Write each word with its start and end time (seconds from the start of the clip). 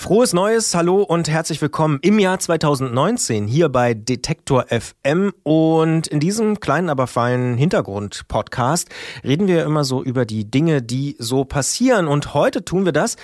Frohes 0.00 0.32
Neues, 0.32 0.76
hallo 0.76 1.02
und 1.02 1.28
herzlich 1.28 1.60
willkommen 1.60 1.98
im 2.02 2.20
Jahr 2.20 2.38
2019 2.38 3.48
hier 3.48 3.68
bei 3.68 3.94
Detektor 3.94 4.66
FM. 4.68 5.32
Und 5.42 6.06
in 6.06 6.20
diesem 6.20 6.60
kleinen, 6.60 6.88
aber 6.88 7.08
feinen 7.08 7.58
Hintergrund-Podcast 7.58 8.90
reden 9.24 9.48
wir 9.48 9.64
immer 9.64 9.82
so 9.82 10.04
über 10.04 10.24
die 10.24 10.48
Dinge, 10.48 10.82
die 10.82 11.16
so 11.18 11.44
passieren. 11.44 12.06
Und 12.06 12.32
heute 12.32 12.64
tun 12.64 12.84
wir 12.84 12.92
das 12.92 13.16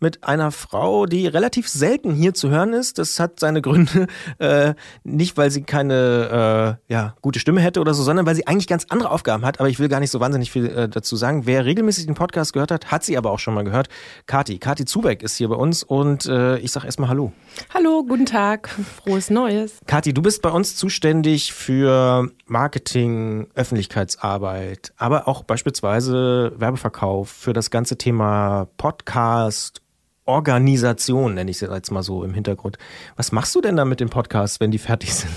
mit 0.00 0.24
einer 0.24 0.52
Frau, 0.52 1.04
die 1.04 1.26
relativ 1.26 1.68
selten 1.68 2.14
hier 2.14 2.32
zu 2.32 2.48
hören 2.48 2.72
ist. 2.72 2.98
Das 2.98 3.20
hat 3.20 3.38
seine 3.38 3.60
Gründe, 3.60 4.06
äh, 4.38 4.72
nicht 5.04 5.36
weil 5.36 5.50
sie 5.50 5.64
keine 5.64 6.78
äh, 6.88 6.92
ja, 6.92 7.14
gute 7.20 7.40
Stimme 7.40 7.60
hätte 7.60 7.78
oder 7.78 7.92
so, 7.92 8.02
sondern 8.02 8.24
weil 8.24 8.34
sie 8.34 8.46
eigentlich 8.46 8.66
ganz 8.66 8.86
andere 8.88 9.10
Aufgaben 9.10 9.44
hat. 9.44 9.60
Aber 9.60 9.68
ich 9.68 9.78
will 9.78 9.88
gar 9.88 10.00
nicht 10.00 10.10
so 10.10 10.18
wahnsinnig 10.18 10.50
viel 10.50 10.66
äh, 10.66 10.88
dazu 10.88 11.14
sagen. 11.14 11.44
Wer 11.44 11.66
regelmäßig 11.66 12.06
den 12.06 12.14
Podcast 12.14 12.54
gehört 12.54 12.70
hat, 12.70 12.90
hat 12.90 13.04
sie 13.04 13.18
aber 13.18 13.30
auch 13.30 13.38
schon 13.38 13.52
mal 13.52 13.64
gehört. 13.64 13.90
Kati, 14.24 14.58
Kati 14.58 14.86
Zubeck 14.86 15.22
ist 15.22 15.36
hier 15.36 15.50
bei 15.50 15.56
uns 15.56 15.82
und 15.82 16.21
äh, 16.26 16.58
ich 16.58 16.72
sage 16.72 16.86
erstmal 16.86 17.08
Hallo. 17.08 17.32
Hallo, 17.72 18.04
guten 18.04 18.26
Tag, 18.26 18.68
frohes 18.68 19.30
Neues. 19.30 19.78
Kati, 19.86 20.12
du 20.12 20.22
bist 20.22 20.42
bei 20.42 20.50
uns 20.50 20.76
zuständig 20.76 21.52
für 21.52 22.30
Marketing, 22.46 23.48
Öffentlichkeitsarbeit, 23.54 24.92
aber 24.96 25.28
auch 25.28 25.44
beispielsweise 25.44 26.52
Werbeverkauf 26.56 27.30
für 27.30 27.52
das 27.52 27.70
ganze 27.70 27.96
Thema 27.98 28.68
Podcast 28.76 29.82
Organisation, 30.24 31.34
nenne 31.34 31.50
ich 31.50 31.60
es 31.60 31.68
jetzt 31.68 31.90
mal 31.90 32.02
so 32.02 32.22
im 32.22 32.32
Hintergrund. 32.32 32.78
Was 33.16 33.32
machst 33.32 33.54
du 33.54 33.60
denn 33.60 33.76
da 33.76 33.84
mit 33.84 34.00
den 34.00 34.08
Podcasts, 34.08 34.60
wenn 34.60 34.70
die 34.70 34.78
fertig 34.78 35.14
sind? 35.14 35.32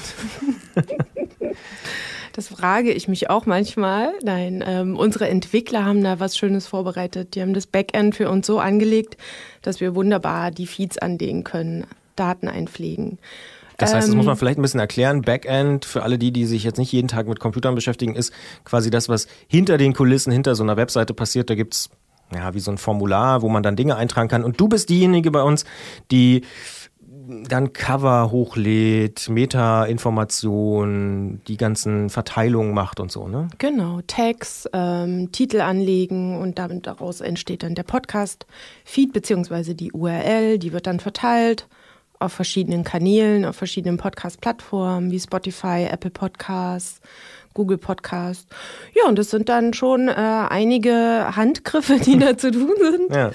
Das 2.35 2.49
frage 2.49 2.91
ich 2.91 3.07
mich 3.07 3.29
auch 3.29 3.45
manchmal. 3.45 4.11
Nein, 4.21 4.61
ähm, 4.67 4.97
unsere 4.97 5.29
Entwickler 5.29 5.85
haben 5.85 6.03
da 6.03 6.19
was 6.19 6.37
Schönes 6.37 6.67
vorbereitet. 6.67 7.33
Die 7.33 7.41
haben 7.41 7.53
das 7.53 7.65
Backend 7.65 8.13
für 8.13 8.29
uns 8.29 8.45
so 8.45 8.59
angelegt, 8.59 9.15
dass 9.61 9.79
wir 9.79 9.95
wunderbar 9.95 10.51
die 10.51 10.67
Feeds 10.67 10.97
anlegen 10.97 11.45
können, 11.45 11.87
Daten 12.17 12.49
einpflegen. 12.49 13.19
Das 13.77 13.93
heißt, 13.93 14.09
das 14.09 14.15
muss 14.15 14.25
man 14.25 14.33
ähm, 14.33 14.37
vielleicht 14.37 14.59
ein 14.59 14.63
bisschen 14.63 14.81
erklären. 14.81 15.21
Backend, 15.21 15.85
für 15.85 16.03
alle 16.03 16.17
die, 16.17 16.31
die 16.31 16.45
sich 16.45 16.65
jetzt 16.65 16.77
nicht 16.77 16.91
jeden 16.91 17.07
Tag 17.07 17.25
mit 17.29 17.39
Computern 17.39 17.73
beschäftigen, 17.73 18.15
ist 18.15 18.33
quasi 18.65 18.89
das, 18.89 19.07
was 19.07 19.27
hinter 19.47 19.77
den 19.77 19.93
Kulissen, 19.93 20.33
hinter 20.33 20.55
so 20.55 20.63
einer 20.63 20.75
Webseite 20.75 21.13
passiert. 21.13 21.49
Da 21.49 21.55
gibt's 21.55 21.89
ja, 22.33 22.53
wie 22.53 22.59
so 22.59 22.69
ein 22.69 22.77
Formular, 22.77 23.43
wo 23.43 23.49
man 23.49 23.63
dann 23.63 23.77
Dinge 23.77 23.95
eintragen 23.95 24.27
kann. 24.27 24.43
Und 24.43 24.59
du 24.59 24.67
bist 24.67 24.89
diejenige 24.89 25.31
bei 25.31 25.41
uns, 25.41 25.63
die 26.11 26.41
dann 27.27 27.73
Cover 27.73 28.31
hochlädt, 28.31 29.29
Meta-Informationen, 29.29 31.41
die 31.47 31.57
ganzen 31.57 32.09
Verteilungen 32.09 32.73
macht 32.73 32.99
und 32.99 33.11
so, 33.11 33.27
ne? 33.27 33.47
Genau, 33.57 34.01
Tags, 34.07 34.67
ähm, 34.73 35.31
Titel 35.31 35.61
anlegen 35.61 36.39
und 36.39 36.59
damit 36.59 36.87
daraus 36.87 37.21
entsteht 37.21 37.63
dann 37.63 37.75
der 37.75 37.83
Podcast-Feed 37.83 39.13
beziehungsweise 39.13 39.75
die 39.75 39.91
URL, 39.91 40.59
die 40.59 40.73
wird 40.73 40.87
dann 40.87 40.99
verteilt 40.99 41.67
auf 42.19 42.33
verschiedenen 42.33 42.83
Kanälen, 42.83 43.45
auf 43.45 43.55
verschiedenen 43.55 43.97
Podcast-Plattformen 43.97 45.11
wie 45.11 45.19
Spotify, 45.19 45.87
Apple 45.89 46.11
Podcasts, 46.11 47.01
Google 47.55 47.79
Podcast. 47.79 48.47
Ja, 48.93 49.09
und 49.09 49.17
das 49.17 49.31
sind 49.31 49.49
dann 49.49 49.73
schon 49.73 50.07
äh, 50.07 50.11
einige 50.11 51.35
Handgriffe, 51.35 51.97
die 51.99 52.19
da 52.19 52.37
zu 52.37 52.51
tun 52.51 52.73
sind. 52.79 53.15
Ja. 53.15 53.31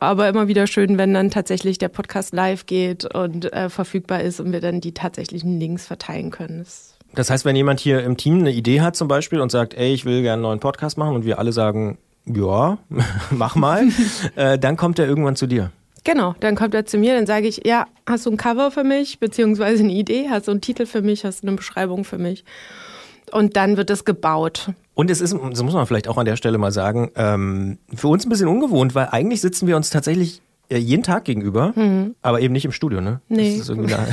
Aber 0.00 0.28
immer 0.28 0.48
wieder 0.48 0.66
schön, 0.66 0.96
wenn 0.96 1.12
dann 1.12 1.30
tatsächlich 1.30 1.76
der 1.76 1.88
Podcast 1.88 2.32
live 2.32 2.64
geht 2.64 3.14
und 3.14 3.52
äh, 3.52 3.68
verfügbar 3.68 4.22
ist 4.22 4.40
und 4.40 4.52
wir 4.52 4.60
dann 4.60 4.80
die 4.80 4.94
tatsächlichen 4.94 5.60
Links 5.60 5.86
verteilen 5.86 6.30
können. 6.30 6.60
Das 6.60 6.94
das 7.14 7.30
heißt, 7.30 7.44
wenn 7.44 7.56
jemand 7.56 7.80
hier 7.80 8.02
im 8.02 8.16
Team 8.16 8.40
eine 8.40 8.52
Idee 8.52 8.82
hat 8.82 8.94
zum 8.94 9.08
Beispiel 9.08 9.40
und 9.40 9.50
sagt, 9.50 9.74
ey, 9.74 9.92
ich 9.92 10.04
will 10.04 10.22
gerne 10.22 10.34
einen 10.34 10.42
neuen 10.42 10.60
Podcast 10.60 10.98
machen 10.98 11.14
und 11.14 11.24
wir 11.24 11.38
alle 11.38 11.52
sagen, 11.52 11.98
ja, 12.26 12.78
mach 13.30 13.56
mal, 13.56 13.84
äh, 14.36 14.58
dann 14.58 14.76
kommt 14.76 14.98
er 14.98 15.06
irgendwann 15.06 15.36
zu 15.36 15.46
dir. 15.46 15.70
Genau, 16.04 16.36
dann 16.38 16.54
kommt 16.54 16.74
er 16.74 16.86
zu 16.86 16.98
mir, 16.98 17.16
dann 17.16 17.26
sage 17.26 17.48
ich, 17.48 17.62
ja, 17.64 17.86
hast 18.06 18.26
du 18.26 18.30
ein 18.30 18.36
Cover 18.36 18.70
für 18.70 18.84
mich, 18.84 19.18
beziehungsweise 19.18 19.82
eine 19.82 19.92
Idee, 19.92 20.28
hast 20.30 20.46
du 20.46 20.52
einen 20.52 20.60
Titel 20.60 20.86
für 20.86 21.02
mich, 21.02 21.24
hast 21.24 21.42
du 21.42 21.48
eine 21.48 21.56
Beschreibung 21.56 22.04
für 22.04 22.18
mich 22.18 22.44
und 23.32 23.56
dann 23.56 23.76
wird 23.76 23.90
es 23.90 24.04
gebaut. 24.04 24.70
Und 24.94 25.10
es 25.10 25.20
ist, 25.20 25.32
das 25.34 25.62
muss 25.62 25.74
man 25.74 25.86
vielleicht 25.86 26.08
auch 26.08 26.16
an 26.16 26.24
der 26.24 26.36
Stelle 26.36 26.58
mal 26.58 26.72
sagen, 26.72 27.10
ähm, 27.16 27.78
für 27.94 28.08
uns 28.08 28.24
ein 28.24 28.28
bisschen 28.28 28.48
ungewohnt, 28.48 28.94
weil 28.94 29.08
eigentlich 29.10 29.40
sitzen 29.40 29.66
wir 29.66 29.76
uns 29.76 29.90
tatsächlich 29.90 30.40
jeden 30.70 31.02
Tag 31.02 31.24
gegenüber, 31.24 31.72
mhm. 31.76 32.14
aber 32.22 32.40
eben 32.40 32.52
nicht 32.52 32.64
im 32.64 32.72
Studio, 32.72 33.00
ne? 33.00 33.20
Nee. 33.28 33.52
Das 33.52 33.62
ist 33.62 33.68
irgendwie 33.68 33.94
eine, 33.94 34.08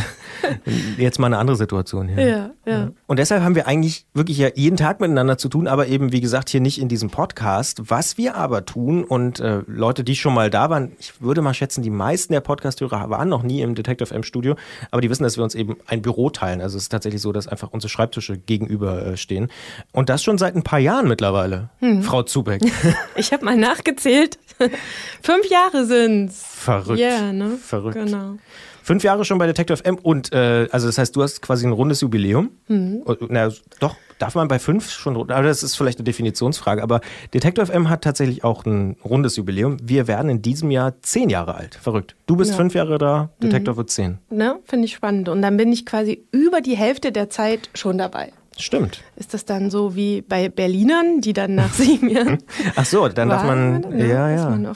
jetzt 0.97 1.19
mal 1.19 1.27
eine 1.27 1.37
andere 1.37 1.57
Situation 1.57 2.07
hier. 2.07 2.27
Ja, 2.27 2.51
ja. 2.65 2.91
Und 3.07 3.17
deshalb 3.17 3.41
haben 3.43 3.55
wir 3.55 3.67
eigentlich 3.67 4.05
wirklich 4.13 4.37
ja 4.37 4.49
jeden 4.53 4.77
Tag 4.77 4.99
miteinander 4.99 5.37
zu 5.37 5.49
tun, 5.49 5.67
aber 5.67 5.87
eben, 5.87 6.11
wie 6.11 6.21
gesagt, 6.21 6.49
hier 6.49 6.61
nicht 6.61 6.79
in 6.79 6.89
diesem 6.89 7.09
Podcast. 7.09 7.89
Was 7.89 8.17
wir 8.17 8.35
aber 8.35 8.65
tun 8.65 9.03
und 9.03 9.39
äh, 9.39 9.61
Leute, 9.67 10.03
die 10.03 10.15
schon 10.15 10.33
mal 10.33 10.49
da 10.49 10.69
waren, 10.69 10.91
ich 10.99 11.21
würde 11.21 11.41
mal 11.41 11.53
schätzen, 11.53 11.81
die 11.81 11.89
meisten 11.89 12.33
der 12.33 12.41
Podcast-Hörer 12.41 13.09
waren 13.09 13.29
noch 13.29 13.43
nie 13.43 13.61
im 13.61 13.73
Detective 13.75 14.13
M 14.13 14.23
Studio, 14.23 14.55
aber 14.91 15.01
die 15.01 15.09
wissen, 15.09 15.23
dass 15.23 15.37
wir 15.37 15.43
uns 15.43 15.55
eben 15.55 15.77
ein 15.87 16.01
Büro 16.01 16.29
teilen. 16.29 16.61
Also 16.61 16.77
es 16.77 16.83
ist 16.83 16.89
tatsächlich 16.89 17.21
so, 17.21 17.31
dass 17.31 17.47
einfach 17.47 17.71
unsere 17.71 17.89
Schreibtische 17.89 18.37
gegenüber 18.37 19.05
äh, 19.05 19.17
stehen. 19.17 19.49
Und 19.91 20.09
das 20.09 20.23
schon 20.23 20.37
seit 20.37 20.55
ein 20.55 20.63
paar 20.63 20.79
Jahren 20.79 21.07
mittlerweile, 21.07 21.69
mhm. 21.79 22.03
Frau 22.03 22.23
Zubeck. 22.23 22.61
Ich 23.15 23.31
habe 23.31 23.45
mal 23.45 23.55
nachgezählt. 23.55 24.37
Fünf 25.21 25.49
Jahre 25.49 25.85
sind's. 25.85 26.42
Verrückt. 26.43 26.99
Ja, 26.99 27.07
yeah, 27.07 27.33
ne? 27.33 27.57
Verrückt. 27.57 27.95
Genau. 27.95 28.37
Fünf 28.83 29.03
Jahre 29.03 29.23
schon 29.23 29.37
bei 29.37 29.47
Detective 29.47 29.83
M 29.85 29.95
und 29.95 30.33
äh, 30.33 30.67
also 30.71 30.87
das 30.87 30.97
heißt, 30.97 31.15
du 31.15 31.23
hast 31.23 31.41
quasi 31.41 31.65
ein 31.65 31.71
rundes 31.71 32.01
Jubiläum. 32.01 32.51
Mhm. 32.67 33.03
Na, 33.29 33.49
doch, 33.79 33.95
darf 34.19 34.35
man 34.35 34.49
bei 34.49 34.59
fünf 34.59 34.89
schon, 34.89 35.15
aber 35.15 35.41
das 35.41 35.63
ist 35.63 35.75
vielleicht 35.75 35.99
eine 35.99 36.03
Definitionsfrage, 36.03 36.83
aber 36.83 36.99
Detective 37.33 37.71
M 37.71 37.89
hat 37.89 38.03
tatsächlich 38.03 38.43
auch 38.43 38.65
ein 38.65 38.97
rundes 39.05 39.37
Jubiläum. 39.37 39.77
Wir 39.81 40.07
werden 40.07 40.29
in 40.29 40.41
diesem 40.41 40.69
Jahr 40.69 41.01
zehn 41.01 41.29
Jahre 41.29 41.55
alt. 41.55 41.75
Verrückt. 41.75 42.15
Du 42.25 42.35
bist 42.35 42.51
ja. 42.51 42.57
fünf 42.57 42.73
Jahre 42.73 42.97
da, 42.97 43.29
Detective 43.41 43.71
mhm. 43.71 43.77
wird 43.77 43.89
zehn. 43.89 44.17
Ne, 44.29 44.59
finde 44.65 44.85
ich 44.85 44.93
spannend. 44.93 45.29
Und 45.29 45.41
dann 45.41 45.55
bin 45.55 45.71
ich 45.71 45.85
quasi 45.85 46.25
über 46.31 46.59
die 46.59 46.75
Hälfte 46.75 47.13
der 47.13 47.29
Zeit 47.29 47.69
schon 47.73 47.97
dabei. 47.97 48.33
Stimmt. 48.57 49.01
Ist 49.15 49.33
das 49.33 49.45
dann 49.45 49.71
so 49.71 49.95
wie 49.95 50.21
bei 50.21 50.49
Berlinern, 50.49 51.21
die 51.21 51.33
dann 51.33 51.55
nach 51.55 51.73
sieben 51.73 52.09
Jahren. 52.15 52.39
Ach 52.75 52.85
so, 52.85 53.07
dann 53.07 53.29
darf 53.29 53.43
man. 53.43 53.97
Ja, 53.97 54.29
ja. 54.29 54.49
Man 54.49 54.67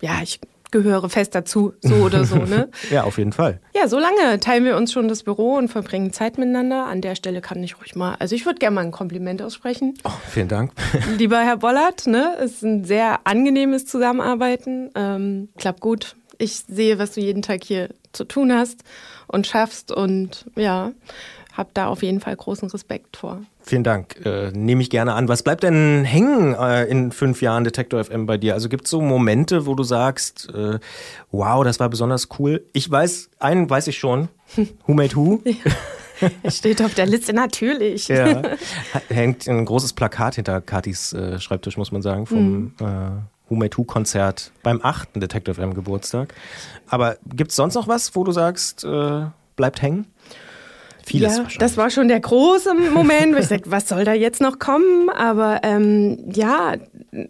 ja, 0.00 0.20
ich 0.22 0.40
gehöre 0.82 1.08
fest 1.08 1.34
dazu, 1.34 1.74
so 1.80 1.94
oder 1.96 2.24
so, 2.24 2.36
ne? 2.36 2.68
ja, 2.90 3.04
auf 3.04 3.18
jeden 3.18 3.32
Fall. 3.32 3.60
Ja, 3.74 3.86
so 3.86 3.98
lange 3.98 4.40
teilen 4.40 4.64
wir 4.64 4.76
uns 4.76 4.92
schon 4.92 5.06
das 5.06 5.22
Büro 5.22 5.54
und 5.54 5.68
verbringen 5.68 6.12
Zeit 6.12 6.36
miteinander. 6.36 6.86
An 6.86 7.00
der 7.00 7.14
Stelle 7.14 7.40
kann 7.40 7.62
ich 7.62 7.78
ruhig 7.78 7.94
mal, 7.94 8.16
also 8.16 8.34
ich 8.34 8.44
würde 8.44 8.58
gerne 8.58 8.74
mal 8.74 8.80
ein 8.80 8.90
Kompliment 8.90 9.40
aussprechen. 9.40 9.94
Oh, 10.04 10.10
vielen 10.28 10.48
Dank. 10.48 10.72
Lieber 11.18 11.38
Herr 11.40 11.58
Bollert, 11.58 12.06
ne? 12.06 12.34
Es 12.38 12.54
ist 12.54 12.62
ein 12.64 12.84
sehr 12.84 13.20
angenehmes 13.24 13.86
Zusammenarbeiten. 13.86 14.90
Ähm, 14.96 15.48
klappt 15.56 15.80
gut. 15.80 16.16
Ich 16.38 16.64
sehe, 16.66 16.98
was 16.98 17.12
du 17.12 17.20
jeden 17.20 17.42
Tag 17.42 17.62
hier 17.62 17.90
zu 18.12 18.24
tun 18.24 18.52
hast 18.52 18.82
und 19.28 19.46
schaffst 19.46 19.92
und 19.92 20.46
ja, 20.56 20.90
habe 21.54 21.70
da 21.72 21.86
auf 21.86 22.02
jeden 22.02 22.20
Fall 22.20 22.34
großen 22.34 22.68
Respekt 22.68 23.16
vor. 23.16 23.40
Vielen 23.62 23.84
Dank. 23.84 24.20
Äh, 24.24 24.50
Nehme 24.50 24.82
ich 24.82 24.90
gerne 24.90 25.14
an. 25.14 25.28
Was 25.28 25.42
bleibt 25.42 25.62
denn 25.62 26.04
hängen 26.04 26.54
äh, 26.54 26.84
in 26.84 27.12
fünf 27.12 27.40
Jahren 27.42 27.64
Detektor 27.64 28.02
FM 28.04 28.26
bei 28.26 28.36
dir? 28.36 28.54
Also 28.54 28.68
gibt 28.68 28.84
es 28.84 28.90
so 28.90 29.00
Momente, 29.00 29.64
wo 29.66 29.74
du 29.74 29.84
sagst, 29.84 30.52
äh, 30.52 30.80
wow, 31.30 31.64
das 31.64 31.78
war 31.78 31.88
besonders 31.88 32.28
cool. 32.38 32.64
Ich 32.72 32.90
weiß, 32.90 33.30
einen 33.38 33.70
weiß 33.70 33.86
ich 33.86 33.96
schon. 33.96 34.28
Who 34.86 34.94
made 34.94 35.14
who? 35.14 35.40
Ja. 35.44 36.30
Es 36.42 36.58
steht 36.58 36.82
auf 36.82 36.94
der 36.94 37.06
Liste 37.06 37.32
natürlich. 37.32 38.08
Ja. 38.08 38.42
Hängt 39.08 39.48
ein 39.48 39.64
großes 39.64 39.92
Plakat 39.92 40.34
hinter 40.34 40.60
Katis 40.60 41.12
äh, 41.12 41.38
Schreibtisch, 41.40 41.76
muss 41.76 41.92
man 41.92 42.02
sagen, 42.02 42.26
vom 42.26 42.54
mhm. 42.54 42.72
äh, 42.80 42.84
Who 43.48 43.54
Made 43.56 43.76
Who 43.76 43.84
Konzert 43.84 44.50
beim 44.62 44.80
achten 44.82 45.20
Detective 45.20 45.60
M 45.60 45.74
Geburtstag. 45.74 46.34
Aber 46.88 47.16
gibt 47.24 47.50
es 47.50 47.56
sonst 47.56 47.74
noch 47.74 47.88
was, 47.88 48.16
wo 48.16 48.24
du 48.24 48.32
sagst, 48.32 48.84
äh, 48.84 49.26
bleibt 49.56 49.82
hängen? 49.82 50.06
Vieles 51.06 51.36
ja, 51.36 51.46
das 51.58 51.76
war 51.76 51.90
schon 51.90 52.08
der 52.08 52.20
große 52.20 52.72
Moment, 52.74 53.34
wo 53.34 53.38
ich 53.38 53.46
sagte, 53.46 53.70
was 53.70 53.88
soll 53.88 54.04
da 54.04 54.14
jetzt 54.14 54.40
noch 54.40 54.58
kommen? 54.58 55.10
Aber 55.10 55.60
ähm, 55.62 56.30
ja, 56.34 56.76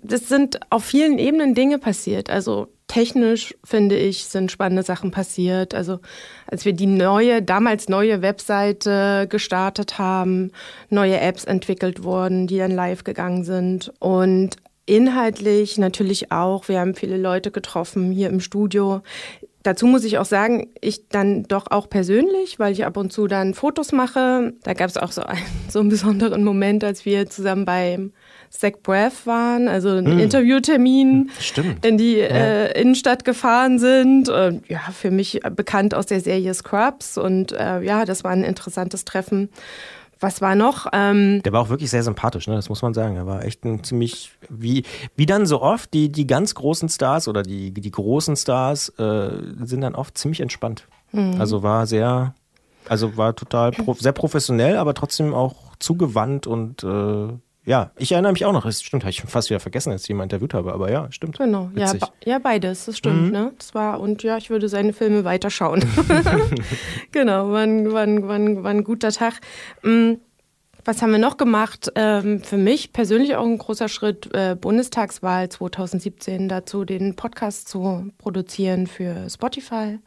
das 0.02 0.28
sind 0.28 0.60
auf 0.70 0.84
vielen 0.84 1.18
Ebenen 1.18 1.54
Dinge 1.54 1.78
passiert. 1.78 2.30
Also 2.30 2.68
technisch, 2.86 3.54
finde 3.64 3.96
ich, 3.96 4.26
sind 4.26 4.52
spannende 4.52 4.82
Sachen 4.82 5.10
passiert. 5.10 5.74
Also 5.74 5.98
als 6.46 6.64
wir 6.64 6.72
die 6.72 6.86
neue, 6.86 7.42
damals 7.42 7.88
neue 7.88 8.22
Webseite 8.22 9.26
gestartet 9.28 9.98
haben, 9.98 10.52
neue 10.90 11.18
Apps 11.18 11.44
entwickelt 11.44 12.04
wurden, 12.04 12.46
die 12.46 12.58
dann 12.58 12.70
live 12.70 13.02
gegangen 13.02 13.44
sind. 13.44 13.92
Und 13.98 14.56
inhaltlich 14.86 15.78
natürlich 15.78 16.30
auch, 16.30 16.68
wir 16.68 16.78
haben 16.78 16.94
viele 16.94 17.16
Leute 17.16 17.50
getroffen 17.50 18.12
hier 18.12 18.28
im 18.28 18.40
Studio, 18.40 19.02
Dazu 19.64 19.86
muss 19.86 20.04
ich 20.04 20.18
auch 20.18 20.26
sagen, 20.26 20.68
ich 20.82 21.08
dann 21.08 21.44
doch 21.44 21.70
auch 21.70 21.88
persönlich, 21.88 22.58
weil 22.58 22.72
ich 22.74 22.84
ab 22.84 22.98
und 22.98 23.14
zu 23.14 23.26
dann 23.26 23.54
Fotos 23.54 23.92
mache. 23.92 24.52
Da 24.62 24.74
gab 24.74 24.90
es 24.90 24.98
auch 24.98 25.10
so 25.10 25.22
einen, 25.22 25.40
so 25.68 25.80
einen 25.80 25.88
besonderen 25.88 26.44
Moment, 26.44 26.84
als 26.84 27.06
wir 27.06 27.30
zusammen 27.30 27.64
beim 27.64 28.12
Zach 28.50 28.74
Breath 28.82 29.26
waren, 29.26 29.66
also 29.66 29.88
ein 29.88 30.16
mm. 30.16 30.20
Interviewtermin 30.20 31.30
Stimmt. 31.40 31.84
in 31.84 31.96
die 31.96 32.18
ja. 32.18 32.26
äh, 32.26 32.80
Innenstadt 32.80 33.24
gefahren 33.24 33.78
sind. 33.78 34.28
Und, 34.28 34.68
ja, 34.68 34.80
für 34.92 35.10
mich 35.10 35.40
bekannt 35.56 35.94
aus 35.94 36.04
der 36.04 36.20
Serie 36.20 36.52
Scrubs. 36.52 37.16
Und 37.16 37.52
äh, 37.52 37.80
ja, 37.80 38.04
das 38.04 38.22
war 38.22 38.32
ein 38.32 38.44
interessantes 38.44 39.06
Treffen 39.06 39.48
was 40.20 40.40
war 40.40 40.54
noch? 40.54 40.86
Ähm 40.92 41.42
der 41.42 41.52
war 41.52 41.60
auch 41.60 41.68
wirklich 41.68 41.90
sehr 41.90 42.02
sympathisch, 42.02 42.46
ne? 42.46 42.54
das 42.54 42.68
muss 42.68 42.82
man 42.82 42.94
sagen. 42.94 43.16
Er 43.16 43.26
war 43.26 43.44
echt 43.44 43.64
ein 43.64 43.82
ziemlich, 43.84 44.32
wie, 44.48 44.84
wie 45.16 45.26
dann 45.26 45.46
so 45.46 45.62
oft, 45.62 45.92
die, 45.94 46.10
die 46.10 46.26
ganz 46.26 46.54
großen 46.54 46.88
Stars 46.88 47.28
oder 47.28 47.42
die, 47.42 47.72
die 47.72 47.90
großen 47.90 48.36
Stars 48.36 48.90
äh, 48.98 49.30
sind 49.62 49.80
dann 49.80 49.94
oft 49.94 50.16
ziemlich 50.16 50.40
entspannt. 50.40 50.86
Mhm. 51.12 51.40
Also 51.40 51.62
war 51.62 51.86
sehr, 51.86 52.34
also 52.88 53.16
war 53.16 53.34
total 53.34 53.72
pro, 53.72 53.94
sehr 53.94 54.12
professionell, 54.12 54.76
aber 54.76 54.94
trotzdem 54.94 55.34
auch 55.34 55.76
zugewandt 55.78 56.46
und 56.46 56.84
äh, 56.84 57.28
ja, 57.64 57.90
ich 57.96 58.12
erinnere 58.12 58.32
mich 58.32 58.44
auch 58.44 58.52
noch, 58.52 58.64
das 58.64 58.82
stimmt, 58.82 59.04
habe 59.04 59.10
ich 59.10 59.22
fast 59.22 59.48
wieder 59.48 59.60
vergessen, 59.60 59.90
als 59.90 60.02
ich 60.02 60.08
jemanden 60.08 60.34
interviewt 60.34 60.54
habe, 60.54 60.72
aber 60.72 60.90
ja, 60.90 61.10
stimmt. 61.10 61.38
Genau, 61.38 61.70
ja, 61.74 61.92
ja, 62.24 62.38
beides, 62.38 62.84
das 62.84 62.98
stimmt, 62.98 63.26
mhm. 63.26 63.30
ne? 63.30 63.52
Das 63.58 63.74
war, 63.74 64.00
und 64.00 64.22
ja, 64.22 64.36
ich 64.36 64.50
würde 64.50 64.68
seine 64.68 64.92
Filme 64.92 65.24
weiterschauen. 65.24 65.82
genau, 67.12 67.50
war 67.50 67.62
ein, 67.62 67.92
war 67.92 68.70
ein 68.70 68.84
guter 68.84 69.12
Tag. 69.12 69.40
Mm, 69.82 70.14
was 70.84 71.00
haben 71.00 71.12
wir 71.12 71.18
noch 71.18 71.38
gemacht? 71.38 71.90
Ähm, 71.94 72.42
für 72.42 72.58
mich 72.58 72.92
persönlich 72.92 73.36
auch 73.36 73.46
ein 73.46 73.56
großer 73.56 73.88
Schritt, 73.88 74.28
äh, 74.34 74.54
Bundestagswahl 74.54 75.48
2017, 75.48 76.50
dazu 76.50 76.84
den 76.84 77.16
Podcast 77.16 77.68
zu 77.68 78.10
produzieren 78.18 78.86
für 78.86 79.30
Spotify 79.30 79.98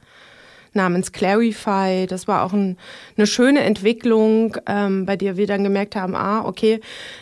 namens 0.74 1.12
Clarify. 1.12 2.06
Das 2.08 2.28
war 2.28 2.44
auch 2.44 2.54
ein, 2.54 2.78
eine 3.18 3.28
schöne 3.28 3.62
Entwicklung, 3.62 4.58
ähm, 4.66 5.06
bei 5.06 5.16
der 5.16 5.38
wir 5.38 5.48
dann 5.48 5.64
gemerkt 5.64 5.96
haben, 5.96 6.16
ah, 6.16 6.46
okay, 6.46 6.80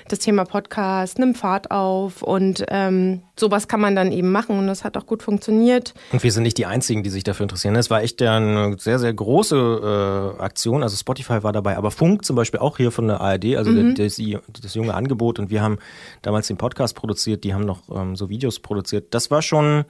das 0.07 0.19
Thema 0.19 0.45
Podcast 0.45 1.19
nimmt 1.19 1.37
Fahrt 1.37 1.71
auf 1.71 2.21
und 2.21 2.65
ähm, 2.69 3.21
sowas 3.39 3.67
kann 3.67 3.81
man 3.81 3.95
dann 3.95 4.11
eben 4.11 4.31
machen 4.31 4.57
und 4.57 4.67
das 4.67 4.83
hat 4.83 4.97
auch 4.97 5.05
gut 5.05 5.23
funktioniert. 5.23 5.93
Und 6.11 6.23
wir 6.23 6.31
sind 6.31 6.43
nicht 6.43 6.57
die 6.57 6.65
Einzigen, 6.65 7.03
die 7.03 7.09
sich 7.09 7.23
dafür 7.23 7.43
interessieren. 7.43 7.73
Das 7.73 7.89
war 7.89 8.01
echt 8.01 8.21
eine 8.21 8.75
sehr, 8.79 8.99
sehr 8.99 9.13
große 9.13 10.35
äh, 10.37 10.41
Aktion. 10.41 10.83
Also 10.83 10.95
Spotify 10.95 11.43
war 11.43 11.53
dabei, 11.53 11.77
aber 11.77 11.91
Funk 11.91 12.25
zum 12.25 12.35
Beispiel 12.35 12.59
auch 12.59 12.77
hier 12.77 12.91
von 12.91 13.07
der 13.07 13.21
ARD, 13.21 13.55
also 13.57 13.71
mhm. 13.71 13.95
das, 13.95 14.21
das, 14.61 14.73
junge 14.75 14.93
Angebot 14.93 15.39
und 15.39 15.49
wir 15.49 15.61
haben 15.61 15.77
damals 16.21 16.47
den 16.47 16.57
Podcast 16.57 16.95
produziert, 16.95 17.43
die 17.43 17.53
haben 17.53 17.65
noch 17.65 17.81
ähm, 17.93 18.15
so 18.15 18.29
Videos 18.29 18.59
produziert. 18.59 19.13
Das 19.13 19.31
war 19.31 19.41
schon 19.41 19.85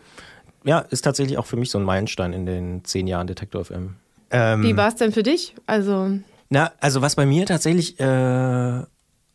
ja, 0.65 0.79
ist 0.79 1.01
tatsächlich 1.01 1.38
auch 1.38 1.45
für 1.45 1.57
mich 1.57 1.69
so 1.69 1.77
ein 1.77 1.83
Meilenstein 1.83 2.33
in 2.33 2.45
den 2.45 2.83
zehn 2.83 3.07
Jahren 3.07 3.27
Detektor 3.27 3.63
FM. 3.63 3.95
Ähm, 4.31 4.63
Wie 4.63 4.75
war 4.75 4.89
es 4.89 4.95
denn 4.95 5.12
für 5.12 5.23
dich? 5.23 5.56
Also 5.65 6.19
na, 6.50 6.71
also 6.79 7.01
was 7.01 7.15
bei 7.15 7.25
mir 7.25 7.45
tatsächlich 7.45 8.00
äh, 8.00 8.81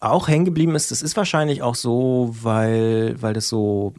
auch 0.00 0.28
hängen 0.28 0.44
geblieben 0.44 0.74
ist, 0.74 0.90
das 0.90 1.02
ist 1.02 1.16
wahrscheinlich 1.16 1.62
auch 1.62 1.74
so, 1.74 2.34
weil, 2.40 3.20
weil 3.20 3.34
das 3.34 3.48
so 3.48 3.94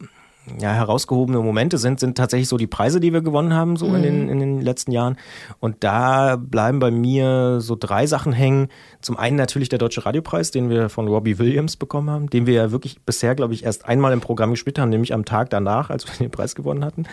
ja, 0.60 0.72
herausgehobene 0.72 1.38
Momente 1.38 1.78
sind, 1.78 2.00
sind 2.00 2.16
tatsächlich 2.16 2.48
so 2.48 2.56
die 2.56 2.66
Preise, 2.66 2.98
die 2.98 3.12
wir 3.12 3.20
gewonnen 3.20 3.54
haben, 3.54 3.76
so 3.76 3.88
mhm. 3.88 3.94
in, 3.96 4.02
den, 4.02 4.28
in 4.28 4.40
den 4.40 4.60
letzten 4.60 4.90
Jahren. 4.90 5.16
Und 5.60 5.84
da 5.84 6.36
bleiben 6.36 6.80
bei 6.80 6.90
mir 6.90 7.60
so 7.60 7.76
drei 7.78 8.06
Sachen 8.06 8.32
hängen. 8.32 8.68
Zum 9.00 9.16
einen 9.16 9.36
natürlich 9.36 9.68
der 9.68 9.78
Deutsche 9.78 10.04
Radiopreis, 10.04 10.50
den 10.50 10.68
wir 10.68 10.88
von 10.88 11.06
Robbie 11.06 11.38
Williams 11.38 11.76
bekommen 11.76 12.10
haben, 12.10 12.28
den 12.28 12.46
wir 12.46 12.54
ja 12.54 12.72
wirklich 12.72 13.00
bisher, 13.02 13.34
glaube 13.34 13.54
ich, 13.54 13.64
erst 13.64 13.86
einmal 13.86 14.12
im 14.12 14.20
Programm 14.20 14.50
gespielt 14.50 14.78
haben, 14.78 14.90
nämlich 14.90 15.14
am 15.14 15.24
Tag 15.24 15.50
danach, 15.50 15.90
als 15.90 16.06
wir 16.06 16.14
den 16.14 16.30
Preis 16.30 16.54
gewonnen 16.54 16.84
hatten. 16.84 17.04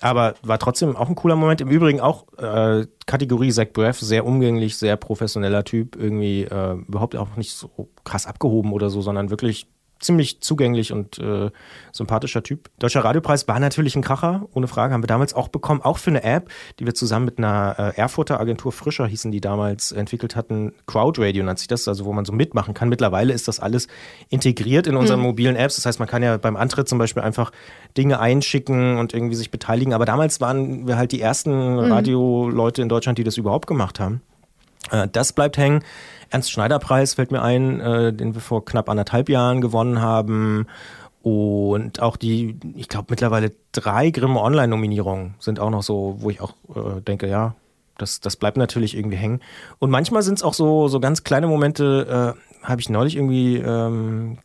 Aber 0.00 0.34
war 0.42 0.58
trotzdem 0.58 0.96
auch 0.96 1.08
ein 1.08 1.14
cooler 1.14 1.36
Moment. 1.36 1.60
Im 1.60 1.68
Übrigen 1.68 2.00
auch 2.00 2.26
äh, 2.38 2.86
Kategorie 3.06 3.52
Zach 3.52 3.68
Braff, 3.72 4.00
sehr 4.00 4.26
umgänglich, 4.26 4.76
sehr 4.76 4.96
professioneller 4.96 5.64
Typ, 5.64 5.96
irgendwie 5.96 6.42
äh, 6.42 6.74
überhaupt 6.88 7.14
auch 7.16 7.36
nicht 7.36 7.52
so 7.52 7.88
krass 8.04 8.26
abgehoben 8.26 8.72
oder 8.72 8.90
so, 8.90 9.02
sondern 9.02 9.30
wirklich 9.30 9.68
ziemlich 10.02 10.40
zugänglich 10.40 10.92
und 10.92 11.18
äh, 11.18 11.50
sympathischer 11.92 12.42
Typ. 12.42 12.70
Deutscher 12.78 13.04
Radiopreis 13.04 13.48
war 13.48 13.58
natürlich 13.60 13.96
ein 13.96 14.02
Kracher, 14.02 14.46
ohne 14.52 14.68
Frage, 14.68 14.94
haben 14.94 15.02
wir 15.02 15.08
damals 15.08 15.34
auch 15.34 15.48
bekommen, 15.48 15.82
auch 15.82 15.98
für 15.98 16.10
eine 16.10 16.22
App, 16.22 16.50
die 16.78 16.86
wir 16.86 16.94
zusammen 16.94 17.24
mit 17.24 17.38
einer 17.38 17.76
äh, 17.78 18.00
Erfurter 18.00 18.40
Agentur 18.40 18.72
Frischer 18.72 19.06
hießen, 19.06 19.30
die 19.30 19.40
damals 19.40 19.92
entwickelt 19.92 20.36
hatten. 20.36 20.72
Crowd 20.86 21.20
Radio 21.22 21.44
nennt 21.44 21.58
sich 21.58 21.68
das, 21.68 21.88
also 21.88 22.04
wo 22.04 22.12
man 22.12 22.24
so 22.24 22.32
mitmachen 22.32 22.74
kann. 22.74 22.88
Mittlerweile 22.88 23.32
ist 23.32 23.48
das 23.48 23.60
alles 23.60 23.88
integriert 24.28 24.86
in 24.86 24.96
unseren 24.96 25.20
mhm. 25.20 25.26
mobilen 25.26 25.56
Apps. 25.56 25.76
Das 25.76 25.86
heißt, 25.86 25.98
man 25.98 26.08
kann 26.08 26.22
ja 26.22 26.36
beim 26.36 26.56
Antritt 26.56 26.88
zum 26.88 26.98
Beispiel 26.98 27.22
einfach 27.22 27.52
Dinge 27.96 28.20
einschicken 28.20 28.98
und 28.98 29.14
irgendwie 29.14 29.36
sich 29.36 29.50
beteiligen. 29.50 29.94
Aber 29.94 30.04
damals 30.04 30.40
waren 30.40 30.86
wir 30.86 30.96
halt 30.96 31.12
die 31.12 31.20
ersten 31.20 31.74
mhm. 31.74 31.92
Radioleute 31.92 32.82
in 32.82 32.88
Deutschland, 32.88 33.18
die 33.18 33.24
das 33.24 33.36
überhaupt 33.36 33.66
gemacht 33.66 34.00
haben. 34.00 34.22
Äh, 34.90 35.08
das 35.10 35.32
bleibt 35.32 35.56
hängen. 35.58 35.84
Ernst-Schneider-Preis 36.30 37.14
fällt 37.14 37.30
mir 37.30 37.42
ein, 37.42 37.80
äh, 37.80 38.12
den 38.12 38.34
wir 38.34 38.40
vor 38.40 38.64
knapp 38.64 38.88
anderthalb 38.88 39.28
Jahren 39.28 39.60
gewonnen 39.60 40.00
haben. 40.00 40.66
Und 41.22 42.02
auch 42.02 42.16
die, 42.16 42.58
ich 42.74 42.88
glaube 42.88 43.06
mittlerweile 43.10 43.52
drei 43.70 44.10
Grimme 44.10 44.40
Online-Nominierungen 44.40 45.34
sind 45.38 45.60
auch 45.60 45.70
noch 45.70 45.82
so, 45.82 46.16
wo 46.18 46.30
ich 46.30 46.40
auch 46.40 46.54
äh, 46.74 47.00
denke, 47.00 47.28
ja, 47.28 47.54
das, 47.96 48.20
das 48.20 48.36
bleibt 48.36 48.56
natürlich 48.56 48.96
irgendwie 48.96 49.16
hängen. 49.16 49.40
Und 49.78 49.90
manchmal 49.90 50.22
sind 50.22 50.34
es 50.38 50.42
auch 50.42 50.54
so, 50.54 50.88
so 50.88 50.98
ganz 50.98 51.22
kleine 51.22 51.46
Momente, 51.46 52.34
äh, 52.36 52.66
habe 52.66 52.80
ich 52.80 52.88
neulich 52.88 53.16
irgendwie 53.16 53.56
ähm, 53.58 54.38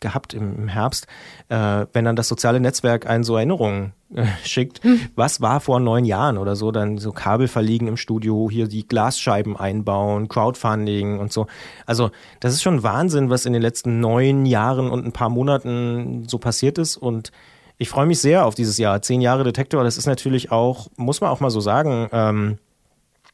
gehabt 0.00 0.34
im, 0.34 0.68
Herbst, 0.68 1.06
äh, 1.48 1.86
wenn 1.92 2.04
dann 2.04 2.16
das 2.16 2.28
soziale 2.28 2.60
Netzwerk 2.60 3.06
einen 3.06 3.24
so 3.24 3.36
Erinnerungen 3.36 3.92
äh, 4.14 4.26
schickt, 4.44 4.82
hm. 4.84 5.00
was 5.14 5.40
war 5.40 5.60
vor 5.60 5.80
neun 5.80 6.04
Jahren 6.04 6.38
oder 6.38 6.56
so, 6.56 6.70
dann 6.70 6.98
so 6.98 7.12
Kabel 7.12 7.48
verliegen 7.48 7.88
im 7.88 7.96
Studio, 7.96 8.48
hier 8.50 8.68
die 8.68 8.86
Glasscheiben 8.86 9.56
einbauen, 9.56 10.28
Crowdfunding 10.28 11.18
und 11.18 11.32
so. 11.32 11.46
Also 11.86 12.10
das 12.40 12.52
ist 12.52 12.62
schon 12.62 12.82
Wahnsinn, 12.82 13.30
was 13.30 13.46
in 13.46 13.52
den 13.52 13.62
letzten 13.62 14.00
neun 14.00 14.46
Jahren 14.46 14.90
und 14.90 15.04
ein 15.04 15.12
paar 15.12 15.30
Monaten 15.30 16.28
so 16.28 16.38
passiert 16.38 16.78
ist 16.78 16.96
und 16.96 17.32
ich 17.78 17.88
freue 17.90 18.06
mich 18.06 18.20
sehr 18.20 18.46
auf 18.46 18.54
dieses 18.54 18.78
Jahr. 18.78 19.02
Zehn 19.02 19.20
Jahre 19.20 19.44
Detektor, 19.44 19.84
das 19.84 19.98
ist 19.98 20.06
natürlich 20.06 20.50
auch, 20.50 20.88
muss 20.96 21.20
man 21.20 21.30
auch 21.30 21.40
mal 21.40 21.50
so 21.50 21.60
sagen, 21.60 22.08
ähm, 22.10 22.58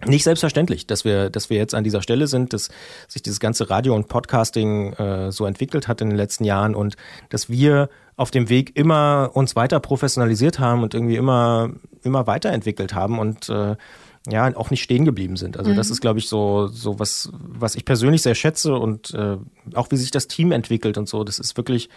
nicht 0.05 0.25
selbstverständlich, 0.25 0.87
dass 0.87 1.05
wir, 1.05 1.31
dass 1.31 1.51
wir 1.51 1.57
jetzt 1.57 1.75
an 1.75 1.85
dieser 1.85 2.03
Stelle 2.03 2.27
sind, 2.27 2.53
dass 2.53 2.71
sich 3.09 3.23
dieses 3.23 3.41
ganze 3.41 3.71
Radio 3.71 3.95
und 3.95 4.09
Podcasting 4.09 4.93
äh, 4.95 5.33
so 5.33 5.47
entwickelt 5.47 5.89
hat 5.89 6.01
in 6.01 6.11
den 6.11 6.17
letzten 6.17 6.45
Jahren 6.45 6.75
und 6.75 6.97
dass 7.29 7.49
wir 7.49 7.89
auf 8.17 8.31
dem 8.31 8.49
Weg 8.49 8.77
immer 8.77 9.31
uns 9.35 9.57
weiter 9.57 9.81
professionalisiert 9.81 10.59
haben 10.59 10.83
und 10.83 10.95
irgendwie 10.95 11.17
immer, 11.17 11.71
immer 12.03 12.27
weiterentwickelt 12.27 12.95
haben 12.95 13.19
und 13.19 13.49
äh, 13.49 13.77
ja, 14.29 14.55
auch 14.57 14.71
nicht 14.71 14.83
stehen 14.83 15.05
geblieben 15.05 15.37
sind. 15.37 15.57
Also 15.57 15.73
mhm. 15.73 15.77
das 15.77 15.91
ist, 15.91 16.01
glaube 16.01 16.19
ich, 16.19 16.29
so, 16.29 16.69
so 16.69 16.99
was, 16.99 17.31
was 17.33 17.75
ich 17.75 17.85
persönlich 17.85 18.23
sehr 18.23 18.35
schätze 18.35 18.75
und 18.75 19.13
äh, 19.15 19.37
auch 19.75 19.91
wie 19.91 19.97
sich 19.97 20.11
das 20.11 20.29
Team 20.29 20.53
entwickelt 20.53 20.97
und 20.97 21.09
so. 21.09 21.25
Das 21.25 21.39
ist 21.39 21.57
wirklich, 21.57 21.89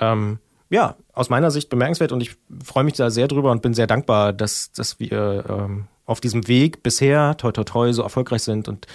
ähm, 0.00 0.38
ja, 0.68 0.96
aus 1.12 1.30
meiner 1.30 1.50
Sicht 1.50 1.68
bemerkenswert 1.68 2.12
und 2.12 2.22
ich 2.22 2.36
freue 2.64 2.84
mich 2.84 2.94
da 2.94 3.10
sehr 3.10 3.28
drüber 3.28 3.50
und 3.50 3.62
bin 3.62 3.74
sehr 3.74 3.86
dankbar, 3.86 4.32
dass, 4.32 4.72
dass 4.72 4.98
wir 4.98 5.44
ähm, 5.48 5.86
auf 6.10 6.20
diesem 6.20 6.48
Weg 6.48 6.82
bisher 6.82 7.36
toi 7.36 7.52
toi 7.52 7.64
toi 7.64 7.92
so 7.92 8.02
erfolgreich 8.02 8.42
sind 8.42 8.68
und 8.68 8.86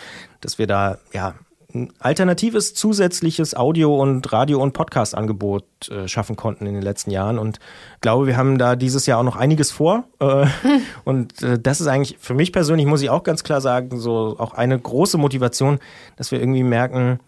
dass 0.42 0.60
wir 0.60 0.68
da 0.68 0.98
ja 1.14 1.36
ein 1.76 1.92
alternatives 2.00 2.74
zusätzliches 2.74 3.56
Audio- 3.56 4.02
und 4.02 4.32
Radio- 4.32 4.62
und 4.62 4.74
Podcast-Angebot 4.74 5.66
äh, 5.90 6.08
schaffen 6.08 6.36
konnten 6.36 6.66
in 6.66 6.74
den 6.74 6.82
letzten 6.82 7.12
Jahren. 7.12 7.38
Und 7.38 7.60
glaube, 8.00 8.28
wir 8.28 8.38
haben 8.38 8.58
da 8.58 8.78
dieses 8.78 9.06
Jahr 9.06 9.20
auch 9.20 9.24
noch 9.24 9.36
einiges 9.36 9.72
vor. 9.72 10.06
Äh, 10.20 10.48
und 11.04 11.42
äh, 11.44 11.60
das 11.60 11.82
ist 11.82 11.88
eigentlich 11.88 12.18
für 12.20 12.34
mich 12.34 12.54
persönlich, 12.54 12.86
muss 12.86 13.02
ich 13.02 13.10
auch 13.10 13.24
ganz 13.24 13.44
klar 13.44 13.60
sagen, 13.60 14.00
so 14.00 14.36
auch 14.40 14.54
eine 14.54 14.80
große 14.80 15.18
Motivation, 15.18 15.80
dass 16.16 16.32
wir 16.32 16.40
irgendwie 16.40 16.64
merken, 16.64 17.20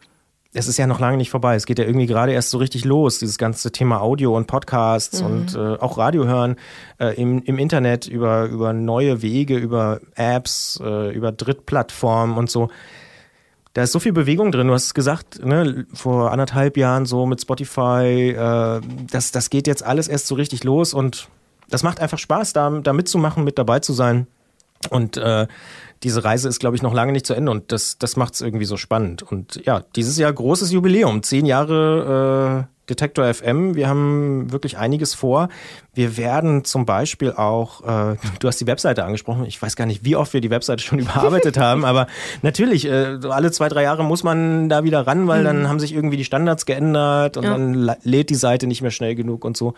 es 0.53 0.67
ist 0.67 0.77
ja 0.77 0.87
noch 0.87 0.99
lange 0.99 1.17
nicht 1.17 1.29
vorbei. 1.29 1.55
Es 1.55 1.65
geht 1.65 1.79
ja 1.79 1.85
irgendwie 1.85 2.05
gerade 2.05 2.31
erst 2.31 2.49
so 2.49 2.57
richtig 2.57 2.85
los, 2.85 3.19
dieses 3.19 3.37
ganze 3.37 3.71
Thema 3.71 4.01
Audio 4.01 4.35
und 4.35 4.47
Podcasts 4.47 5.21
mhm. 5.21 5.27
und 5.27 5.55
äh, 5.55 5.75
auch 5.79 5.97
Radio 5.97 6.25
hören 6.25 6.55
äh, 6.99 7.15
im, 7.21 7.43
im 7.43 7.57
Internet 7.57 8.07
über, 8.07 8.45
über 8.45 8.73
neue 8.73 9.21
Wege, 9.21 9.57
über 9.57 9.99
Apps, 10.15 10.79
äh, 10.83 11.13
über 11.13 11.31
Drittplattformen 11.31 12.37
und 12.37 12.49
so. 12.49 12.69
Da 13.73 13.83
ist 13.83 13.91
so 13.91 13.99
viel 13.99 14.13
Bewegung 14.13 14.51
drin. 14.51 14.67
Du 14.67 14.73
hast 14.73 14.85
es 14.85 14.93
gesagt, 14.93 15.45
ne, 15.45 15.85
vor 15.93 16.31
anderthalb 16.31 16.77
Jahren 16.77 17.05
so 17.05 17.25
mit 17.27 17.41
Spotify, 17.41 18.31
äh, 18.31 18.81
das, 19.11 19.31
das 19.31 19.49
geht 19.49 19.67
jetzt 19.67 19.83
alles 19.83 20.07
erst 20.07 20.27
so 20.27 20.35
richtig 20.35 20.63
los 20.63 20.93
und 20.93 21.29
das 21.69 21.83
macht 21.83 21.99
einfach 21.99 22.17
Spaß, 22.17 22.53
da, 22.53 22.69
da 22.81 22.93
mitzumachen, 22.93 23.43
mit 23.43 23.57
dabei 23.59 23.79
zu 23.79 23.93
sein. 23.93 24.27
Und 24.89 25.17
äh, 25.17 25.47
diese 26.03 26.23
Reise 26.23 26.47
ist, 26.47 26.59
glaube 26.59 26.75
ich, 26.75 26.81
noch 26.81 26.93
lange 26.93 27.11
nicht 27.11 27.25
zu 27.25 27.33
Ende 27.33 27.51
und 27.51 27.71
das, 27.71 27.97
das 27.97 28.15
macht 28.15 28.35
es 28.35 28.41
irgendwie 28.41 28.65
so 28.65 28.77
spannend. 28.77 29.23
Und 29.23 29.65
ja, 29.65 29.83
dieses 29.95 30.17
Jahr 30.17 30.31
großes 30.31 30.71
Jubiläum, 30.71 31.23
zehn 31.23 31.45
Jahre 31.45 32.67
äh, 32.67 32.77
Detektor 32.89 33.31
FM. 33.33 33.75
Wir 33.75 33.89
haben 33.89 34.51
wirklich 34.51 34.77
einiges 34.77 35.13
vor. 35.13 35.49
Wir 35.93 36.15
werden 36.15 36.63
zum 36.63 36.85
Beispiel 36.85 37.33
auch, 37.33 37.81
äh, 37.81 38.15
du 38.39 38.47
hast 38.47 38.61
die 38.61 38.67
Webseite 38.67 39.03
angesprochen, 39.03 39.45
ich 39.45 39.61
weiß 39.61 39.75
gar 39.75 39.85
nicht, 39.85 40.05
wie 40.05 40.15
oft 40.15 40.33
wir 40.33 40.41
die 40.41 40.49
Webseite 40.49 40.81
schon 40.81 40.99
überarbeitet 40.99 41.57
haben, 41.57 41.85
aber 41.85 42.07
natürlich, 42.41 42.85
äh, 42.85 43.19
alle 43.29 43.51
zwei, 43.51 43.67
drei 43.67 43.83
Jahre 43.83 44.03
muss 44.03 44.23
man 44.23 44.69
da 44.69 44.83
wieder 44.83 45.05
ran, 45.05 45.27
weil 45.27 45.41
mhm. 45.41 45.45
dann 45.45 45.69
haben 45.69 45.79
sich 45.79 45.93
irgendwie 45.93 46.17
die 46.17 46.25
Standards 46.25 46.65
geändert 46.65 47.37
und 47.37 47.43
ja. 47.43 47.51
dann 47.51 47.97
lädt 48.03 48.29
die 48.29 48.35
Seite 48.35 48.67
nicht 48.67 48.81
mehr 48.81 48.91
schnell 48.91 49.15
genug 49.15 49.43
und 49.43 49.57
so. 49.57 49.73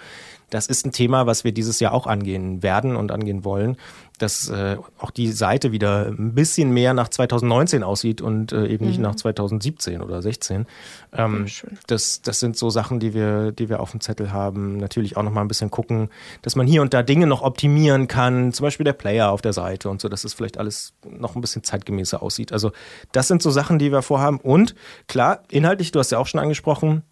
das 0.50 0.68
ist 0.68 0.86
ein 0.86 0.92
Thema, 0.92 1.26
was 1.26 1.44
wir 1.44 1.52
dieses 1.52 1.80
Jahr 1.80 1.94
auch 1.94 2.08
angehen 2.08 2.62
werden 2.64 2.96
und 2.96 3.12
angehen 3.12 3.44
wollen 3.44 3.78
dass 4.22 4.50
äh, 4.50 4.78
auch 5.00 5.12
die 5.12 5.32
Seite 5.32 5.72
wieder 5.72 6.08
ein 6.08 6.34
bisschen 6.34 6.72
mehr 6.72 6.94
nach 6.94 7.10
2019 7.10 7.84
aussieht 7.84 8.22
und 8.22 8.52
äh, 8.52 8.68
eben 8.68 8.86
mhm. 8.86 8.92
nicht 8.92 9.00
nach 9.00 9.16
2017 9.16 10.02
oder 10.02 10.22
16. 10.22 10.68
Ähm, 11.14 11.48
das, 11.88 12.22
das 12.22 12.40
sind 12.40 12.58
so 12.58 12.70
Sachen, 12.70 13.00
die 13.00 13.14
wir, 13.14 13.52
die 13.52 13.70
wir 13.70 13.80
auf 13.80 13.92
dem 13.92 14.02
Zettel 14.02 14.32
haben. 14.32 14.78
Natürlich 14.78 15.18
auch 15.18 15.24
noch 15.24 15.32
mal 15.32 15.42
ein 15.42 15.48
bisschen 15.48 15.72
gucken, 15.72 16.10
dass 16.42 16.56
man 16.56 16.68
hier 16.68 16.82
und 16.82 16.94
da 16.94 17.02
Dinge 17.02 17.28
noch 17.28 17.42
optimieren 17.42 18.08
kann. 18.08 18.54
Zum 18.54 18.66
Beispiel 18.66 18.84
der 18.84 18.94
Player 18.94 19.32
auf 19.32 19.42
der 19.42 19.54
Seite 19.54 19.90
und 19.90 20.02
so, 20.02 20.10
dass 20.10 20.24
es 20.24 20.34
vielleicht 20.34 20.58
alles 20.58 20.94
noch 21.10 21.36
ein 21.36 21.42
bisschen 21.42 21.64
zeitgemäßer 21.64 22.22
aussieht. 22.22 22.52
Also 22.52 22.72
das 23.12 23.28
sind 23.28 23.42
so 23.42 23.50
Sachen, 23.50 23.80
die 23.80 23.92
wir 23.92 24.02
vorhaben. 24.02 24.40
Und 24.40 24.76
klar, 25.08 25.44
inhaltlich, 25.50 25.92
du 25.92 26.00
hast 26.00 26.12
ja 26.12 26.20
auch 26.20 26.28
schon 26.28 26.40
angesprochen, 26.40 27.04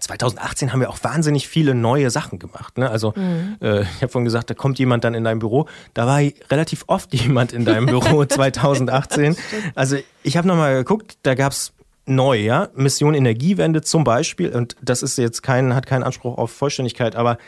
2018 0.00 0.72
haben 0.72 0.80
wir 0.80 0.90
auch 0.90 1.02
wahnsinnig 1.02 1.48
viele 1.48 1.74
neue 1.74 2.10
Sachen 2.10 2.38
gemacht. 2.38 2.78
Ne? 2.78 2.90
Also 2.90 3.12
mhm. 3.16 3.56
äh, 3.60 3.82
ich 3.82 4.02
habe 4.02 4.08
vorhin 4.08 4.24
gesagt, 4.24 4.50
da 4.50 4.54
kommt 4.54 4.78
jemand 4.78 5.04
dann 5.04 5.14
in 5.14 5.24
dein 5.24 5.38
Büro. 5.38 5.66
Da 5.94 6.06
war 6.06 6.20
relativ 6.50 6.84
oft 6.86 7.12
jemand 7.14 7.52
in 7.52 7.64
deinem 7.64 7.86
Büro 7.86 8.24
2018. 8.26 9.36
Also 9.74 9.96
ich 10.22 10.36
habe 10.36 10.48
nochmal 10.48 10.74
geguckt, 10.74 11.18
da 11.22 11.34
gab's 11.34 11.72
neu, 12.06 12.36
ja, 12.36 12.68
Mission 12.74 13.14
Energiewende 13.14 13.82
zum 13.82 14.04
Beispiel. 14.04 14.50
Und 14.50 14.76
das 14.80 15.02
ist 15.02 15.18
jetzt 15.18 15.42
kein, 15.42 15.74
hat 15.74 15.86
keinen 15.86 16.04
Anspruch 16.04 16.38
auf 16.38 16.52
Vollständigkeit, 16.52 17.16
aber 17.16 17.38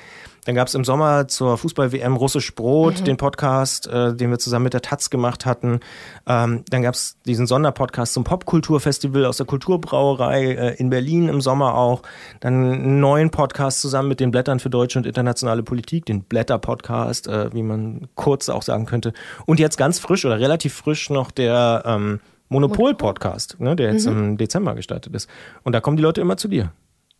dann 0.44 0.54
gab 0.54 0.68
es 0.68 0.74
im 0.74 0.84
Sommer 0.84 1.28
zur 1.28 1.58
Fußball-WM 1.58 2.16
Russisch 2.16 2.54
Brot, 2.54 3.00
mhm. 3.00 3.04
den 3.04 3.16
Podcast, 3.16 3.86
äh, 3.86 4.14
den 4.14 4.30
wir 4.30 4.38
zusammen 4.38 4.64
mit 4.64 4.74
der 4.74 4.82
Taz 4.82 5.10
gemacht 5.10 5.46
hatten. 5.46 5.80
Ähm, 6.26 6.64
dann 6.70 6.82
gab 6.82 6.94
es 6.94 7.16
diesen 7.26 7.46
Sonderpodcast 7.46 8.14
zum 8.14 8.24
Popkulturfestival 8.24 9.24
aus 9.24 9.36
der 9.36 9.46
Kulturbrauerei 9.46 10.52
äh, 10.52 10.74
in 10.76 10.90
Berlin 10.90 11.28
im 11.28 11.40
Sommer 11.40 11.74
auch. 11.74 12.02
Dann 12.40 12.64
einen 12.64 13.00
neuen 13.00 13.30
Podcast 13.30 13.80
zusammen 13.80 14.08
mit 14.08 14.20
den 14.20 14.30
Blättern 14.30 14.60
für 14.60 14.70
deutsche 14.70 14.98
und 14.98 15.06
internationale 15.06 15.62
Politik, 15.62 16.06
den 16.06 16.22
Blätter-Podcast, 16.22 17.28
äh, 17.28 17.52
wie 17.52 17.62
man 17.62 18.08
kurz 18.14 18.48
auch 18.48 18.62
sagen 18.62 18.86
könnte. 18.86 19.12
Und 19.46 19.60
jetzt 19.60 19.76
ganz 19.76 19.98
frisch 19.98 20.24
oder 20.24 20.40
relativ 20.40 20.74
frisch 20.74 21.10
noch 21.10 21.30
der 21.30 21.82
ähm, 21.84 22.20
Monopol-Podcast, 22.48 23.60
ne, 23.60 23.76
der 23.76 23.92
jetzt 23.92 24.06
mhm. 24.06 24.18
im 24.18 24.36
Dezember 24.38 24.74
gestartet 24.74 25.14
ist. 25.14 25.28
Und 25.62 25.72
da 25.72 25.80
kommen 25.80 25.96
die 25.96 26.02
Leute 26.02 26.20
immer 26.20 26.36
zu 26.36 26.48
dir. 26.48 26.72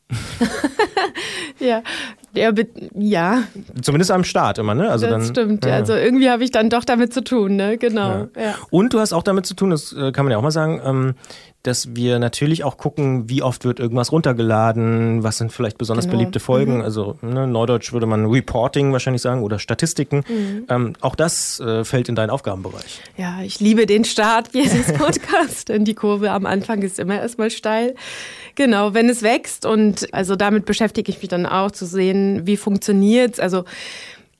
ja, 1.61 1.83
ja, 2.35 2.53
ja. 2.95 3.43
Zumindest 3.83 4.11
am 4.11 4.25
Start 4.25 4.59
immer, 4.59 4.75
ne? 4.75 4.91
Also 4.91 5.07
das 5.07 5.15
dann, 5.15 5.25
stimmt. 5.25 5.65
Ja. 5.65 5.75
Also 5.75 5.95
irgendwie 5.95 6.31
habe 6.31 6.45
ich 6.45 6.51
dann 6.51 6.71
doch 6.71 6.85
damit 6.85 7.13
zu 7.13 7.23
tun, 7.23 7.57
ne? 7.57 7.79
Genau. 7.79 8.29
Ja. 8.37 8.55
Und 8.71 8.93
du 8.93 9.01
hast 9.01 9.13
auch 9.13 9.23
damit 9.23 9.47
zu 9.47 9.55
tun, 9.55 9.71
das 9.71 9.93
äh, 9.93 10.13
kann 10.13 10.25
man 10.25 10.33
ja 10.33 10.39
auch 10.39 10.43
mal 10.43 10.51
sagen, 10.51 10.81
ähm, 10.85 11.15
dass 11.65 11.97
wir 11.97 12.19
natürlich 12.19 12.63
auch 12.63 12.77
gucken, 12.77 13.29
wie 13.29 13.43
oft 13.43 13.65
wird 13.65 13.81
irgendwas 13.81 14.13
runtergeladen, 14.13 15.25
was 15.25 15.39
sind 15.39 15.53
vielleicht 15.53 15.77
besonders 15.77 16.07
genau. 16.07 16.19
beliebte 16.19 16.41
Folgen. 16.41 16.77
Mhm. 16.77 16.83
Also 16.83 17.19
ne, 17.21 17.47
Neudeutsch 17.47 17.93
würde 17.93 18.07
man 18.07 18.27
Reporting 18.27 18.93
wahrscheinlich 18.93 19.23
sagen 19.23 19.43
oder 19.43 19.59
Statistiken. 19.59 20.25
Mhm. 20.29 20.65
Ähm, 20.69 20.93
auch 21.01 21.17
das 21.17 21.59
äh, 21.61 21.85
fällt 21.85 22.09
in 22.09 22.15
deinen 22.15 22.31
Aufgabenbereich. 22.31 23.01
Ja, 23.17 23.43
ich 23.43 23.59
liebe 23.59 23.87
den 23.87 24.05
Start 24.05 24.51
jedes 24.53 24.93
Podcasts, 24.99 25.65
denn 25.65 25.85
die 25.85 25.95
Kurve 25.95 26.31
am 26.31 26.47
Anfang 26.47 26.83
ist 26.83 26.99
immer 26.99 27.21
erstmal 27.21 27.51
steil. 27.51 27.97
Genau, 28.55 28.95
wenn 28.95 29.09
es 29.09 29.23
wächst 29.23 29.67
und 29.67 30.13
also 30.15 30.37
damit 30.37 30.65
beschäftige 30.65 31.11
ich 31.11 31.19
mich 31.19 31.29
dann 31.29 31.45
auch 31.45 31.73
zu 31.73 31.87
sehen, 31.87 32.47
wie 32.47 32.57
funktioniert 32.57 33.35
es. 33.35 33.41
Also 33.41 33.65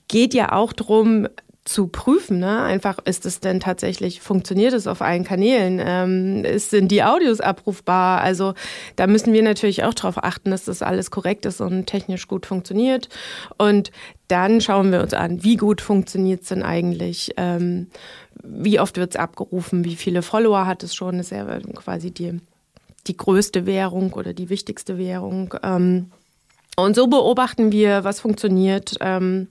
geht 0.07 0.35
ja 0.35 0.53
auch 0.53 0.73
darum, 0.73 1.29
zu 1.69 1.87
prüfen. 1.87 2.39
Ne? 2.39 2.63
Einfach 2.63 2.99
ist 3.05 3.27
es 3.27 3.41
denn 3.41 3.61
tatsächlich, 3.61 4.23
funktioniert 4.23 4.73
es 4.73 4.87
auf 4.87 5.03
allen 5.03 5.25
Kanälen? 5.25 5.81
Ähm, 5.85 6.59
sind 6.59 6.91
die 6.91 7.05
Audios 7.05 7.41
abrufbar? 7.41 8.23
Also 8.23 8.55
da 8.97 9.07
müssen 9.07 9.35
wir 9.35 9.43
natürlich 9.43 9.85
auch 9.85 9.93
darauf 9.93 10.25
achten, 10.25 10.51
dass 10.51 10.65
das 10.65 10.81
alles 10.81 11.11
korrekt 11.11 11.45
ist 11.45 11.61
und 11.61 11.87
technisch 11.87 12.27
gut 12.27 12.47
funktioniert. 12.47 13.11
Und 13.59 13.93
dann 14.29 14.63
schauen 14.63 14.93
wir 14.93 15.03
uns 15.03 15.13
an, 15.13 15.45
wie 15.45 15.57
gut 15.57 15.83
funktioniert 15.83 16.43
es 16.43 16.49
denn 16.49 16.63
eigentlich? 16.63 17.35
Ähm, 17.37 17.89
wie 18.43 18.81
oft 18.81 18.97
wird 18.97 19.15
es 19.15 19.21
abgerufen? 19.21 19.85
Wie 19.85 19.97
viele 19.97 20.23
Follower 20.23 20.67
hat 20.67 20.83
es 20.83 20.95
schon? 20.95 21.19
Das 21.19 21.27
ist 21.27 21.37
ja 21.37 21.59
quasi 21.75 22.11
die 22.11 22.41
die 23.07 23.17
größte 23.17 23.65
Währung 23.65 24.13
oder 24.13 24.35
die 24.35 24.51
wichtigste 24.51 24.99
Währung. 24.99 25.55
Ähm, 25.63 26.11
und 26.77 26.95
so 26.95 27.07
beobachten 27.07 27.73
wir, 27.73 28.05
was 28.05 28.21
funktioniert 28.21 28.97
ähm, 29.01 29.49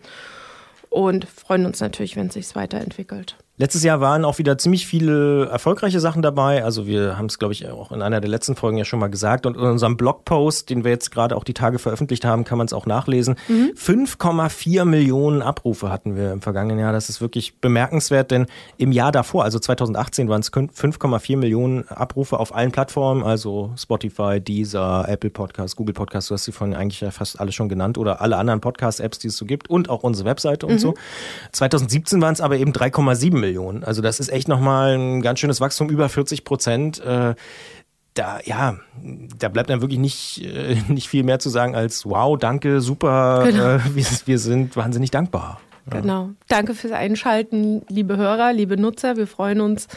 und 0.89 1.25
freuen 1.25 1.65
uns 1.65 1.79
natürlich, 1.79 2.15
wenn 2.15 2.27
es 2.27 2.34
sich 2.34 2.56
weiterentwickelt. 2.56 3.38
Letztes 3.59 3.81
Jahr 3.83 3.99
waren 4.01 4.23
auch 4.23 4.37
wieder 4.37 4.59
ziemlich 4.59 4.85
viele 4.85 5.47
erfolgreiche 5.47 5.99
Sachen 5.99 6.21
dabei. 6.21 6.63
Also 6.63 6.85
wir 6.85 7.17
haben 7.17 7.25
es, 7.25 7.39
glaube 7.39 7.53
ich, 7.53 7.67
auch 7.67 7.91
in 7.91 8.03
einer 8.03 8.21
der 8.21 8.29
letzten 8.29 8.55
Folgen 8.55 8.77
ja 8.77 8.85
schon 8.85 8.99
mal 8.99 9.07
gesagt. 9.07 9.47
Und 9.47 9.55
in 9.55 9.63
unserem 9.63 9.97
Blogpost, 9.97 10.69
den 10.69 10.83
wir 10.83 10.91
jetzt 10.91 11.09
gerade 11.09 11.35
auch 11.35 11.43
die 11.43 11.55
Tage 11.55 11.79
veröffentlicht 11.79 12.23
haben, 12.23 12.43
kann 12.43 12.59
man 12.59 12.67
es 12.67 12.73
auch 12.73 12.85
nachlesen. 12.85 13.35
Mhm. 13.47 13.71
5,4 13.75 14.85
Millionen 14.85 15.41
Abrufe 15.41 15.89
hatten 15.89 16.15
wir 16.15 16.33
im 16.33 16.41
vergangenen 16.41 16.77
Jahr. 16.77 16.93
Das 16.93 17.09
ist 17.09 17.19
wirklich 17.19 17.59
bemerkenswert, 17.59 18.29
denn 18.29 18.45
im 18.77 18.91
Jahr 18.91 19.11
davor, 19.11 19.43
also 19.43 19.57
2018, 19.57 20.29
waren 20.29 20.41
es 20.41 20.53
5,4 20.53 21.37
Millionen 21.37 21.87
Abrufe 21.87 22.39
auf 22.39 22.53
allen 22.53 22.71
Plattformen, 22.71 23.23
also 23.23 23.71
Spotify, 23.75 24.39
Deezer, 24.39 25.05
Apple 25.07 25.31
Podcasts, 25.31 25.75
Google 25.75 25.95
Podcasts, 25.95 26.27
du 26.27 26.35
hast 26.35 26.43
sie 26.43 26.51
von 26.51 26.75
eigentlich 26.75 27.01
ja 27.01 27.09
fast 27.09 27.39
alle 27.39 27.51
schon 27.51 27.69
genannt 27.69 27.97
oder 27.97 28.21
alle 28.21 28.37
anderen 28.37 28.61
Podcast-Apps, 28.61 29.17
die 29.17 29.29
es 29.29 29.37
so 29.37 29.45
gibt 29.45 29.67
und 29.67 29.89
auch 29.89 30.03
unsere 30.03 30.29
Webseite 30.29 30.67
mhm. 30.67 30.73
und 30.73 30.77
so. 30.77 30.93
2017 31.53 32.21
waren 32.21 32.33
es 32.33 32.41
aber 32.41 32.57
eben 32.57 32.71
3,7 32.71 33.31
Millionen. 33.31 33.46
Millionen. 33.47 33.83
Also 33.83 34.01
das 34.01 34.19
ist 34.19 34.29
echt 34.29 34.47
nochmal 34.47 34.97
ein 34.97 35.21
ganz 35.21 35.39
schönes 35.39 35.61
Wachstum, 35.61 35.89
über 35.89 36.09
40 36.09 36.43
Prozent. 36.43 36.99
Äh, 36.99 37.35
da, 38.13 38.39
ja, 38.43 38.77
da 39.37 39.49
bleibt 39.49 39.69
dann 39.69 39.81
wirklich 39.81 39.99
nicht, 39.99 40.43
äh, 40.43 40.75
nicht 40.87 41.07
viel 41.07 41.23
mehr 41.23 41.39
zu 41.39 41.49
sagen 41.49 41.75
als 41.75 42.05
wow, 42.05 42.37
danke, 42.37 42.81
super, 42.81 43.43
genau. 43.45 43.75
äh, 43.75 43.79
wir, 43.95 44.05
wir, 44.25 44.39
sind 44.39 44.75
wahnsinnig 44.75 45.11
dankbar. 45.11 45.61
Ja. 45.91 46.01
Genau. 46.01 46.29
Danke 46.47 46.73
fürs 46.73 46.93
Einschalten, 46.93 47.83
liebe 47.87 48.17
Hörer, 48.17 48.51
liebe 48.53 48.75
Nutzer. 48.75 49.15
Wir 49.15 49.27
freuen 49.27 49.61
uns, 49.61 49.87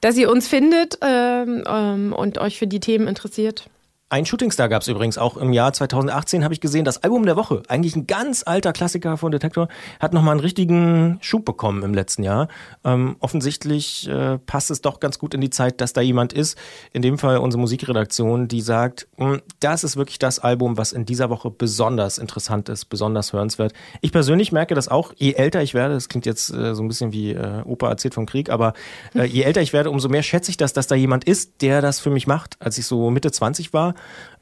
dass 0.00 0.16
ihr 0.16 0.30
uns 0.30 0.46
findet 0.46 0.98
ähm, 1.02 1.64
ähm, 1.66 2.12
und 2.12 2.38
euch 2.38 2.58
für 2.58 2.68
die 2.68 2.80
Themen 2.80 3.08
interessiert. 3.08 3.68
Ein 4.14 4.26
Shootingstar 4.26 4.68
gab 4.68 4.82
es 4.82 4.86
übrigens 4.86 5.18
auch 5.18 5.36
im 5.36 5.52
Jahr 5.52 5.72
2018, 5.72 6.44
habe 6.44 6.54
ich 6.54 6.60
gesehen. 6.60 6.84
Das 6.84 7.02
Album 7.02 7.26
der 7.26 7.34
Woche, 7.34 7.64
eigentlich 7.66 7.96
ein 7.96 8.06
ganz 8.06 8.44
alter 8.46 8.72
Klassiker 8.72 9.16
von 9.16 9.32
Detektor, 9.32 9.66
hat 9.98 10.12
nochmal 10.12 10.30
einen 10.30 10.40
richtigen 10.40 11.18
Schub 11.20 11.44
bekommen 11.44 11.82
im 11.82 11.94
letzten 11.94 12.22
Jahr. 12.22 12.46
Ähm, 12.84 13.16
offensichtlich 13.18 14.08
äh, 14.08 14.38
passt 14.38 14.70
es 14.70 14.82
doch 14.82 15.00
ganz 15.00 15.18
gut 15.18 15.34
in 15.34 15.40
die 15.40 15.50
Zeit, 15.50 15.80
dass 15.80 15.94
da 15.94 16.00
jemand 16.00 16.32
ist, 16.32 16.56
in 16.92 17.02
dem 17.02 17.18
Fall 17.18 17.38
unsere 17.38 17.60
Musikredaktion, 17.60 18.46
die 18.46 18.60
sagt, 18.60 19.08
hm, 19.16 19.42
das 19.58 19.82
ist 19.82 19.96
wirklich 19.96 20.20
das 20.20 20.38
Album, 20.38 20.78
was 20.78 20.92
in 20.92 21.06
dieser 21.06 21.28
Woche 21.28 21.50
besonders 21.50 22.18
interessant 22.18 22.68
ist, 22.68 22.84
besonders 22.84 23.32
hörenswert. 23.32 23.72
Ich 24.00 24.12
persönlich 24.12 24.52
merke 24.52 24.76
das 24.76 24.86
auch, 24.86 25.12
je 25.16 25.32
älter 25.32 25.60
ich 25.60 25.74
werde, 25.74 25.94
das 25.94 26.08
klingt 26.08 26.24
jetzt 26.24 26.54
äh, 26.54 26.76
so 26.76 26.84
ein 26.84 26.86
bisschen 26.88 27.10
wie 27.10 27.32
äh, 27.32 27.62
Opa 27.64 27.88
erzählt 27.88 28.14
vom 28.14 28.26
Krieg, 28.26 28.48
aber 28.48 28.74
äh, 29.16 29.24
je 29.24 29.42
älter 29.42 29.60
ich 29.60 29.72
werde, 29.72 29.90
umso 29.90 30.08
mehr 30.08 30.22
schätze 30.22 30.52
ich 30.52 30.56
das, 30.56 30.72
dass 30.72 30.86
da 30.86 30.94
jemand 30.94 31.24
ist, 31.24 31.62
der 31.62 31.82
das 31.82 31.98
für 31.98 32.10
mich 32.10 32.28
macht. 32.28 32.54
Als 32.60 32.78
ich 32.78 32.86
so 32.86 33.10
Mitte 33.10 33.32
20 33.32 33.72
war, 33.72 33.96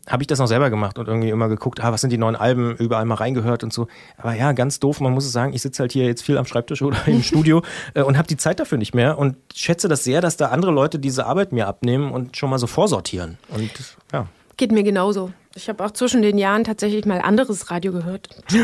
habe 0.09 0.23
ich 0.23 0.27
das 0.27 0.39
noch 0.39 0.47
selber 0.47 0.69
gemacht 0.69 0.99
und 0.99 1.07
irgendwie 1.07 1.31
immer 1.31 1.49
geguckt, 1.49 1.81
ah, 1.81 1.93
was 1.93 2.01
sind 2.01 2.11
die 2.11 2.19
neuen 2.19 2.35
Alben, 2.35 2.77
überall 2.77 3.05
mal 3.05 3.15
reingehört 3.15 3.63
und 3.63 3.73
so. 3.73 3.87
Aber 4.17 4.35
ja, 4.35 4.53
ganz 4.53 4.81
doof, 4.81 5.01
man 5.01 5.13
muss 5.13 5.25
es 5.25 5.33
sagen, 5.33 5.53
ich 5.53 5.63
sitze 5.63 5.81
halt 5.81 5.93
hier 5.93 6.07
jetzt 6.07 6.23
viel 6.23 6.39
am 6.39 6.47
Schreibtisch 6.47 6.83
oder 6.83 6.97
im 7.07 7.23
Studio 7.23 7.63
äh, 7.95 8.03
und 8.03 8.19
habe 8.19 8.27
die 8.27 8.37
Zeit 8.37 8.59
dafür 8.59 8.79
nicht 8.79 8.95
mehr 8.95 9.19
und 9.19 9.37
schätze 9.55 9.89
das 9.89 10.03
sehr, 10.03 10.21
dass 10.21 10.37
da 10.37 10.49
andere 10.49 10.73
Leute 10.73 10.99
diese 10.99 11.27
Arbeit 11.27 11.53
mir 11.53 11.69
abnehmen 11.69 12.11
und 12.11 12.37
schon 12.37 12.51
mal 12.51 12.59
so 12.59 12.67
vorsortieren. 12.67 13.39
Und 13.49 13.71
ja. 14.13 14.27
Geht 14.57 14.73
mir 14.73 14.83
genauso. 14.83 15.33
Ich 15.55 15.69
habe 15.69 15.85
auch 15.85 15.91
zwischen 15.91 16.23
den 16.23 16.39
Jahren 16.39 16.65
tatsächlich 16.65 17.05
mal 17.05 17.21
anderes 17.21 17.71
Radio 17.71 17.93
gehört. 17.93 18.29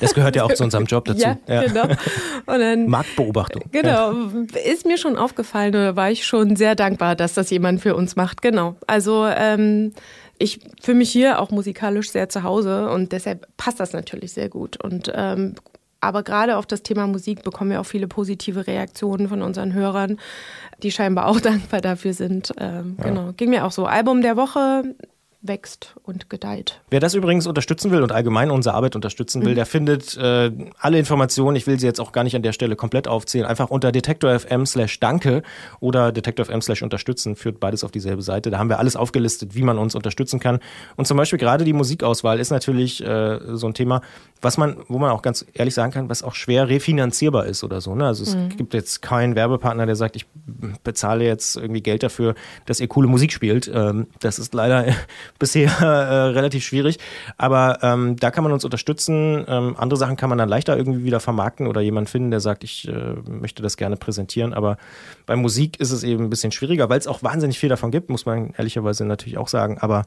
Das 0.00 0.12
gehört 0.12 0.36
ja 0.36 0.44
auch 0.44 0.52
zu 0.52 0.64
unserem 0.64 0.84
Job 0.84 1.06
dazu. 1.06 1.20
Ja, 1.20 1.38
ja. 1.46 1.62
genau. 1.62 1.88
Dann, 2.46 2.88
Marktbeobachtung. 2.88 3.62
Genau. 3.70 4.12
Ist 4.64 4.84
mir 4.84 4.98
schon 4.98 5.16
aufgefallen 5.16 5.70
oder 5.70 5.96
war 5.96 6.10
ich 6.10 6.26
schon 6.26 6.56
sehr 6.56 6.74
dankbar, 6.74 7.16
dass 7.16 7.32
das 7.32 7.48
jemand 7.48 7.80
für 7.80 7.94
uns 7.94 8.16
macht. 8.16 8.42
Genau. 8.42 8.76
Also 8.86 9.26
ähm, 9.26 9.92
ich 10.36 10.60
fühle 10.82 10.98
mich 10.98 11.10
hier 11.10 11.40
auch 11.40 11.50
musikalisch 11.50 12.10
sehr 12.10 12.28
zu 12.28 12.42
Hause 12.42 12.90
und 12.90 13.12
deshalb 13.12 13.46
passt 13.56 13.80
das 13.80 13.92
natürlich 13.92 14.32
sehr 14.32 14.50
gut. 14.50 14.82
Und 14.82 15.10
ähm, 15.14 15.54
aber 16.04 16.22
gerade 16.22 16.58
auf 16.58 16.66
das 16.66 16.82
Thema 16.82 17.06
Musik 17.06 17.42
bekommen 17.44 17.70
wir 17.70 17.80
auch 17.80 17.86
viele 17.86 18.08
positive 18.08 18.66
Reaktionen 18.66 19.28
von 19.28 19.40
unseren 19.40 19.72
Hörern, 19.72 20.18
die 20.82 20.90
scheinbar 20.90 21.26
auch 21.26 21.40
dankbar 21.40 21.80
dafür 21.80 22.12
sind. 22.12 22.52
Ähm, 22.58 22.96
ja. 22.98 23.04
Genau, 23.04 23.32
ging 23.32 23.50
mir 23.50 23.64
auch 23.64 23.72
so. 23.72 23.86
Album 23.86 24.20
der 24.20 24.36
Woche 24.36 24.82
wächst 25.46 25.94
und 26.02 26.30
gedeiht. 26.30 26.80
Wer 26.88 27.00
das 27.00 27.14
übrigens 27.14 27.46
unterstützen 27.46 27.90
will 27.90 28.02
und 28.02 28.12
allgemein 28.12 28.50
unsere 28.50 28.74
Arbeit 28.74 28.96
unterstützen 28.96 29.44
will, 29.44 29.52
mhm. 29.52 29.56
der 29.56 29.66
findet 29.66 30.16
äh, 30.16 30.50
alle 30.78 30.98
Informationen, 30.98 31.56
ich 31.56 31.66
will 31.66 31.78
sie 31.78 31.86
jetzt 31.86 32.00
auch 32.00 32.12
gar 32.12 32.24
nicht 32.24 32.34
an 32.34 32.42
der 32.42 32.52
Stelle 32.52 32.76
komplett 32.76 33.06
aufzählen, 33.06 33.46
einfach 33.46 33.68
unter 33.70 33.92
detektor.fm 33.92 34.64
slash 34.64 34.98
danke 35.00 35.42
oder 35.80 36.12
detektor.fm 36.12 36.62
slash 36.62 36.82
unterstützen, 36.82 37.36
führt 37.36 37.60
beides 37.60 37.84
auf 37.84 37.90
dieselbe 37.90 38.22
Seite. 38.22 38.50
Da 38.50 38.58
haben 38.58 38.70
wir 38.70 38.78
alles 38.78 38.96
aufgelistet, 38.96 39.54
wie 39.54 39.62
man 39.62 39.76
uns 39.78 39.94
unterstützen 39.94 40.40
kann. 40.40 40.60
Und 40.96 41.06
zum 41.06 41.18
Beispiel 41.18 41.38
gerade 41.38 41.64
die 41.64 41.74
Musikauswahl 41.74 42.40
ist 42.40 42.50
natürlich 42.50 43.04
äh, 43.04 43.38
so 43.54 43.66
ein 43.66 43.74
Thema, 43.74 44.00
was 44.40 44.56
man, 44.56 44.76
wo 44.88 44.98
man 44.98 45.10
auch 45.10 45.22
ganz 45.22 45.44
ehrlich 45.52 45.74
sagen 45.74 45.92
kann, 45.92 46.08
was 46.08 46.22
auch 46.22 46.34
schwer 46.34 46.68
refinanzierbar 46.68 47.44
ist 47.46 47.64
oder 47.64 47.82
so. 47.82 47.94
Ne? 47.94 48.06
Also 48.06 48.22
es 48.22 48.34
mhm. 48.34 48.56
gibt 48.56 48.72
jetzt 48.72 49.02
keinen 49.02 49.34
Werbepartner, 49.34 49.84
der 49.84 49.96
sagt, 49.96 50.16
ich 50.16 50.26
bezahle 50.82 51.24
jetzt 51.24 51.56
irgendwie 51.56 51.82
Geld 51.82 52.02
dafür, 52.02 52.34
dass 52.64 52.80
ihr 52.80 52.88
coole 52.88 53.08
Musik 53.08 53.32
spielt. 53.32 53.70
Ähm, 53.72 54.06
das 54.20 54.38
ist 54.38 54.54
leider 54.54 54.86
bisher 55.38 55.70
äh, 55.80 55.84
relativ 56.32 56.64
schwierig. 56.64 56.98
Aber 57.36 57.78
ähm, 57.82 58.16
da 58.16 58.30
kann 58.30 58.44
man 58.44 58.52
uns 58.52 58.64
unterstützen. 58.64 59.44
Ähm, 59.48 59.76
andere 59.78 59.98
Sachen 59.98 60.16
kann 60.16 60.28
man 60.28 60.38
dann 60.38 60.48
leichter 60.48 60.76
irgendwie 60.76 61.04
wieder 61.04 61.20
vermarkten 61.20 61.66
oder 61.66 61.80
jemand 61.80 62.08
finden, 62.08 62.30
der 62.30 62.40
sagt, 62.40 62.64
ich 62.64 62.88
äh, 62.88 63.14
möchte 63.28 63.62
das 63.62 63.76
gerne 63.76 63.96
präsentieren. 63.96 64.54
Aber 64.54 64.76
bei 65.26 65.36
Musik 65.36 65.80
ist 65.80 65.90
es 65.90 66.02
eben 66.02 66.24
ein 66.24 66.30
bisschen 66.30 66.52
schwieriger, 66.52 66.88
weil 66.88 66.98
es 66.98 67.06
auch 67.06 67.22
wahnsinnig 67.22 67.58
viel 67.58 67.68
davon 67.68 67.90
gibt, 67.90 68.10
muss 68.10 68.26
man 68.26 68.52
ehrlicherweise 68.56 69.04
natürlich 69.04 69.38
auch 69.38 69.48
sagen. 69.48 69.78
Aber 69.78 70.04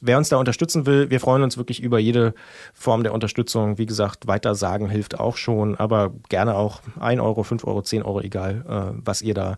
wer 0.00 0.18
uns 0.18 0.28
da 0.28 0.36
unterstützen 0.36 0.86
will, 0.86 1.10
wir 1.10 1.20
freuen 1.20 1.42
uns 1.42 1.56
wirklich 1.56 1.82
über 1.82 1.98
jede 1.98 2.34
Form 2.72 3.02
der 3.02 3.12
Unterstützung. 3.12 3.78
Wie 3.78 3.86
gesagt, 3.86 4.26
weiter 4.26 4.54
sagen 4.54 4.88
hilft 4.88 5.18
auch 5.18 5.36
schon, 5.36 5.76
aber 5.76 6.12
gerne 6.28 6.54
auch 6.56 6.80
1 7.00 7.20
Euro, 7.20 7.42
5 7.42 7.64
Euro, 7.64 7.82
10 7.82 8.02
Euro, 8.02 8.20
egal, 8.20 8.64
äh, 8.68 9.00
was 9.04 9.22
ihr 9.22 9.34
da 9.34 9.56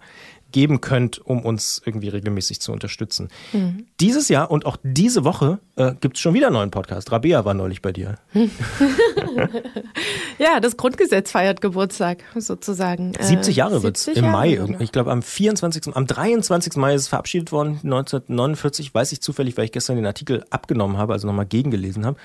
geben 0.52 0.80
könnt, 0.80 1.18
um 1.24 1.44
uns 1.44 1.80
irgendwie 1.84 2.08
regelmäßig 2.08 2.60
zu 2.60 2.72
unterstützen. 2.72 3.28
Mhm. 3.52 3.86
Dieses 4.00 4.28
Jahr 4.28 4.50
und 4.50 4.66
auch 4.66 4.76
diese 4.82 5.24
Woche 5.24 5.58
äh, 5.76 5.94
gibt 6.00 6.16
es 6.16 6.20
schon 6.20 6.34
wieder 6.34 6.48
einen 6.48 6.54
neuen 6.54 6.70
Podcast. 6.70 7.10
Rabea 7.12 7.44
war 7.44 7.54
neulich 7.54 7.82
bei 7.82 7.92
dir. 7.92 8.16
ja, 10.38 10.60
das 10.60 10.76
Grundgesetz 10.76 11.30
feiert 11.30 11.60
Geburtstag 11.60 12.24
sozusagen. 12.36 13.12
70 13.18 13.54
äh, 13.54 13.58
Jahre 13.58 13.82
wird 13.82 13.96
es 13.96 14.08
im 14.08 14.24
Jahre 14.24 14.30
Mai. 14.30 14.54
Genau. 14.54 14.80
Ich 14.80 14.92
glaube, 14.92 15.10
am 15.10 15.22
24., 15.22 15.94
am 15.94 16.06
23. 16.06 16.76
Mai 16.76 16.94
ist 16.94 17.02
es 17.02 17.08
verabschiedet 17.08 17.52
worden, 17.52 17.80
1949, 17.82 18.94
weiß 18.94 19.12
ich 19.12 19.20
zufällig, 19.20 19.56
weil 19.56 19.64
ich 19.64 19.72
gestern 19.72 19.96
den 19.96 20.06
Artikel 20.06 20.44
abgenommen 20.50 20.96
habe, 20.96 21.12
also 21.12 21.26
nochmal 21.26 21.46
gegengelesen 21.46 22.06
habe. 22.06 22.18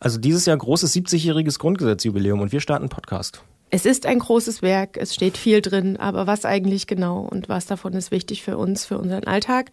Also 0.00 0.18
dieses 0.18 0.46
Jahr 0.46 0.56
großes 0.56 0.94
70-jähriges 0.94 1.58
Grundgesetzjubiläum 1.58 2.40
und 2.40 2.52
wir 2.52 2.60
starten 2.60 2.84
einen 2.84 2.90
Podcast. 2.90 3.42
Es 3.70 3.84
ist 3.84 4.06
ein 4.06 4.18
großes 4.18 4.62
Werk, 4.62 4.96
es 4.96 5.14
steht 5.14 5.36
viel 5.36 5.60
drin, 5.60 5.96
aber 5.98 6.26
was 6.26 6.44
eigentlich 6.44 6.86
genau 6.86 7.20
und 7.20 7.48
was 7.48 7.66
davon 7.66 7.92
ist 7.92 8.10
wichtig 8.10 8.42
für 8.42 8.56
uns, 8.56 8.86
für 8.86 8.98
unseren 8.98 9.24
Alltag? 9.24 9.70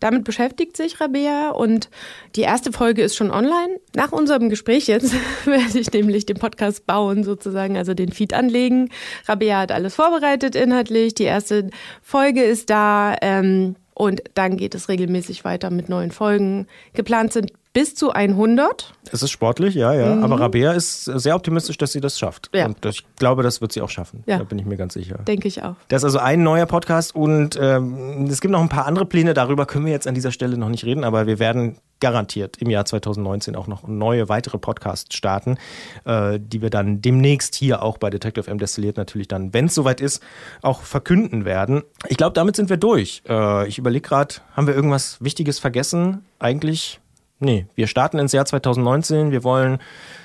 Damit 0.00 0.24
beschäftigt 0.24 0.76
sich 0.76 1.00
Rabea 1.00 1.50
und 1.50 1.88
die 2.34 2.40
erste 2.40 2.72
Folge 2.72 3.02
ist 3.02 3.14
schon 3.14 3.30
online. 3.30 3.78
Nach 3.94 4.12
unserem 4.12 4.48
Gespräch 4.48 4.88
jetzt 4.88 5.14
werde 5.44 5.78
ich 5.78 5.92
nämlich 5.92 6.26
den 6.26 6.38
Podcast 6.38 6.86
bauen, 6.86 7.22
sozusagen, 7.22 7.76
also 7.76 7.94
den 7.94 8.10
Feed 8.10 8.34
anlegen. 8.34 8.90
Rabea 9.26 9.60
hat 9.60 9.72
alles 9.72 9.94
vorbereitet 9.94 10.56
inhaltlich. 10.56 11.14
Die 11.14 11.24
erste 11.24 11.70
Folge 12.02 12.42
ist 12.42 12.70
da. 12.70 13.16
Ähm, 13.22 13.76
und 13.94 14.20
dann 14.34 14.58
geht 14.58 14.74
es 14.74 14.90
regelmäßig 14.90 15.44
weiter 15.46 15.70
mit 15.70 15.88
neuen 15.88 16.10
Folgen. 16.10 16.66
Geplant 16.92 17.32
sind 17.32 17.52
bis 17.76 17.94
zu 17.94 18.10
100. 18.10 18.94
Es 19.12 19.22
ist 19.22 19.30
sportlich, 19.30 19.74
ja, 19.74 19.92
ja. 19.92 20.14
Mhm. 20.14 20.24
Aber 20.24 20.40
Rabea 20.40 20.72
ist 20.72 21.04
sehr 21.04 21.36
optimistisch, 21.36 21.76
dass 21.76 21.92
sie 21.92 22.00
das 22.00 22.18
schafft. 22.18 22.48
Ja. 22.54 22.64
Und 22.64 22.82
ich 22.86 23.04
glaube, 23.16 23.42
das 23.42 23.60
wird 23.60 23.70
sie 23.70 23.82
auch 23.82 23.90
schaffen. 23.90 24.24
Ja. 24.24 24.38
Da 24.38 24.44
bin 24.44 24.58
ich 24.58 24.64
mir 24.64 24.78
ganz 24.78 24.94
sicher. 24.94 25.18
Denke 25.26 25.46
ich 25.46 25.62
auch. 25.62 25.74
Das 25.88 26.00
ist 26.00 26.04
also 26.04 26.18
ein 26.20 26.42
neuer 26.42 26.64
Podcast 26.64 27.14
und 27.14 27.58
ähm, 27.60 28.28
es 28.30 28.40
gibt 28.40 28.52
noch 28.52 28.62
ein 28.62 28.70
paar 28.70 28.86
andere 28.86 29.04
Pläne. 29.04 29.34
Darüber 29.34 29.66
können 29.66 29.84
wir 29.84 29.92
jetzt 29.92 30.06
an 30.06 30.14
dieser 30.14 30.32
Stelle 30.32 30.56
noch 30.56 30.70
nicht 30.70 30.84
reden, 30.84 31.04
aber 31.04 31.26
wir 31.26 31.38
werden 31.38 31.76
garantiert 32.00 32.56
im 32.62 32.70
Jahr 32.70 32.86
2019 32.86 33.56
auch 33.56 33.66
noch 33.66 33.86
neue 33.86 34.30
weitere 34.30 34.56
Podcasts 34.56 35.14
starten, 35.14 35.58
äh, 36.06 36.40
die 36.40 36.62
wir 36.62 36.70
dann 36.70 37.02
demnächst 37.02 37.54
hier 37.56 37.82
auch 37.82 37.98
bei 37.98 38.08
Detective 38.08 38.50
M 38.50 38.56
Destilliert 38.56 38.96
natürlich 38.96 39.28
dann, 39.28 39.52
wenn 39.52 39.66
es 39.66 39.74
soweit 39.74 40.00
ist, 40.00 40.22
auch 40.62 40.80
verkünden 40.80 41.44
werden. 41.44 41.82
Ich 42.08 42.16
glaube, 42.16 42.32
damit 42.32 42.56
sind 42.56 42.70
wir 42.70 42.78
durch. 42.78 43.22
Äh, 43.28 43.68
ich 43.68 43.76
überlege 43.76 44.08
gerade, 44.08 44.36
haben 44.54 44.66
wir 44.66 44.74
irgendwas 44.74 45.22
Wichtiges 45.22 45.58
vergessen? 45.58 46.24
Eigentlich, 46.38 47.00
nee. 47.38 47.66
Wir 47.74 47.86
starten 47.86 48.18
ins 48.18 48.32
Jahr 48.32 48.44
2019. 48.44 49.30
Wir 49.30 49.44
wollen 49.44 49.78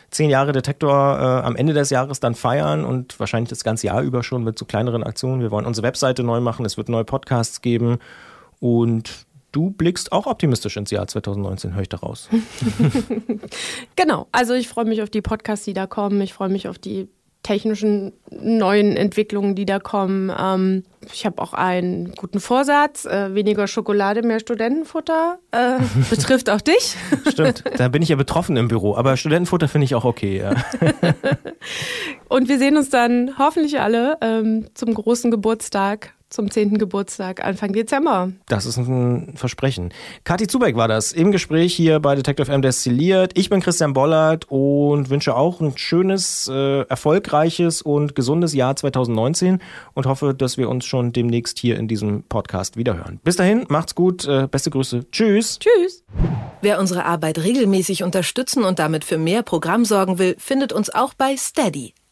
zehn 0.09 0.29
Jahre 0.29 0.51
Detektor 0.51 0.91
äh, 0.91 1.45
am 1.45 1.55
Ende 1.55 1.73
des 1.73 1.89
Jahres 1.89 2.19
dann 2.19 2.35
feiern 2.35 2.83
und 2.85 3.19
wahrscheinlich 3.19 3.49
das 3.49 3.63
ganze 3.63 3.87
Jahr 3.87 4.01
über 4.01 4.23
schon 4.23 4.43
mit 4.43 4.59
so 4.59 4.65
kleineren 4.65 5.03
Aktionen. 5.03 5.41
Wir 5.41 5.51
wollen 5.51 5.65
unsere 5.65 5.87
Webseite 5.87 6.23
neu 6.23 6.41
machen. 6.41 6.65
Es 6.65 6.77
wird 6.77 6.89
neue 6.89 7.05
Podcasts 7.05 7.61
geben 7.61 7.99
und 8.59 9.25
Du 9.51 9.69
blickst 9.69 10.13
auch 10.13 10.27
optimistisch 10.27 10.77
ins 10.77 10.91
Jahr 10.91 11.07
2019, 11.07 11.73
höre 11.73 11.81
ich 11.81 11.89
daraus. 11.89 12.29
genau, 13.97 14.27
also 14.31 14.53
ich 14.53 14.69
freue 14.69 14.85
mich 14.85 15.01
auf 15.01 15.09
die 15.09 15.21
Podcasts, 15.21 15.65
die 15.65 15.73
da 15.73 15.87
kommen. 15.87 16.21
Ich 16.21 16.33
freue 16.33 16.47
mich 16.47 16.69
auf 16.69 16.79
die 16.79 17.09
technischen 17.43 18.13
neuen 18.29 18.95
Entwicklungen, 18.95 19.55
die 19.55 19.65
da 19.65 19.79
kommen. 19.79 20.31
Ähm, 20.37 20.83
ich 21.11 21.25
habe 21.25 21.41
auch 21.41 21.53
einen 21.53 22.13
guten 22.13 22.39
Vorsatz, 22.39 23.05
äh, 23.05 23.33
weniger 23.33 23.67
Schokolade, 23.67 24.21
mehr 24.21 24.39
Studentenfutter. 24.39 25.39
Äh, 25.51 25.79
betrifft 26.09 26.49
auch 26.49 26.61
dich. 26.61 26.95
Stimmt, 27.29 27.63
da 27.77 27.87
bin 27.87 28.01
ich 28.01 28.09
ja 28.09 28.15
betroffen 28.15 28.57
im 28.57 28.67
Büro, 28.67 28.95
aber 28.95 29.17
Studentenfutter 29.17 29.67
finde 29.67 29.85
ich 29.85 29.95
auch 29.95 30.05
okay. 30.05 30.39
Ja. 30.39 30.53
Und 32.29 32.47
wir 32.47 32.59
sehen 32.59 32.77
uns 32.77 32.89
dann 32.89 33.37
hoffentlich 33.37 33.79
alle 33.79 34.17
ähm, 34.21 34.67
zum 34.73 34.93
großen 34.93 35.31
Geburtstag 35.31 36.13
zum 36.31 36.49
10. 36.49 36.77
Geburtstag 36.77 37.43
Anfang 37.43 37.73
Dezember. 37.73 38.31
Das 38.47 38.65
ist 38.65 38.77
ein 38.77 39.33
Versprechen. 39.35 39.93
Kathi 40.23 40.47
Zubeck 40.47 40.75
war 40.75 40.87
das 40.87 41.11
im 41.11 41.31
Gespräch 41.31 41.75
hier 41.75 41.99
bei 41.99 42.15
Detective 42.15 42.51
M 42.51 42.61
Destilliert. 42.61 43.37
Ich 43.37 43.49
bin 43.49 43.61
Christian 43.61 43.93
Bollert 43.93 44.45
und 44.49 45.09
wünsche 45.09 45.35
auch 45.35 45.61
ein 45.61 45.77
schönes, 45.77 46.49
äh, 46.51 46.81
erfolgreiches 46.83 47.81
und 47.81 48.15
gesundes 48.15 48.53
Jahr 48.53 48.75
2019 48.75 49.59
und 49.93 50.05
hoffe, 50.05 50.33
dass 50.33 50.57
wir 50.57 50.69
uns 50.69 50.85
schon 50.85 51.13
demnächst 51.13 51.59
hier 51.59 51.77
in 51.77 51.87
diesem 51.87 52.23
Podcast 52.23 52.77
wiederhören. 52.77 53.19
Bis 53.23 53.35
dahin, 53.35 53.65
macht's 53.67 53.93
gut, 53.93 54.25
äh, 54.25 54.47
beste 54.49 54.69
Grüße. 54.69 55.11
Tschüss. 55.11 55.59
Tschüss. 55.59 56.03
Wer 56.61 56.79
unsere 56.79 57.05
Arbeit 57.05 57.39
regelmäßig 57.39 58.03
unterstützen 58.03 58.63
und 58.63 58.79
damit 58.79 59.03
für 59.03 59.17
mehr 59.17 59.43
Programm 59.43 59.83
sorgen 59.83 60.19
will, 60.19 60.35
findet 60.39 60.73
uns 60.73 60.89
auch 60.89 61.13
bei 61.13 61.35
Steady. 61.35 61.93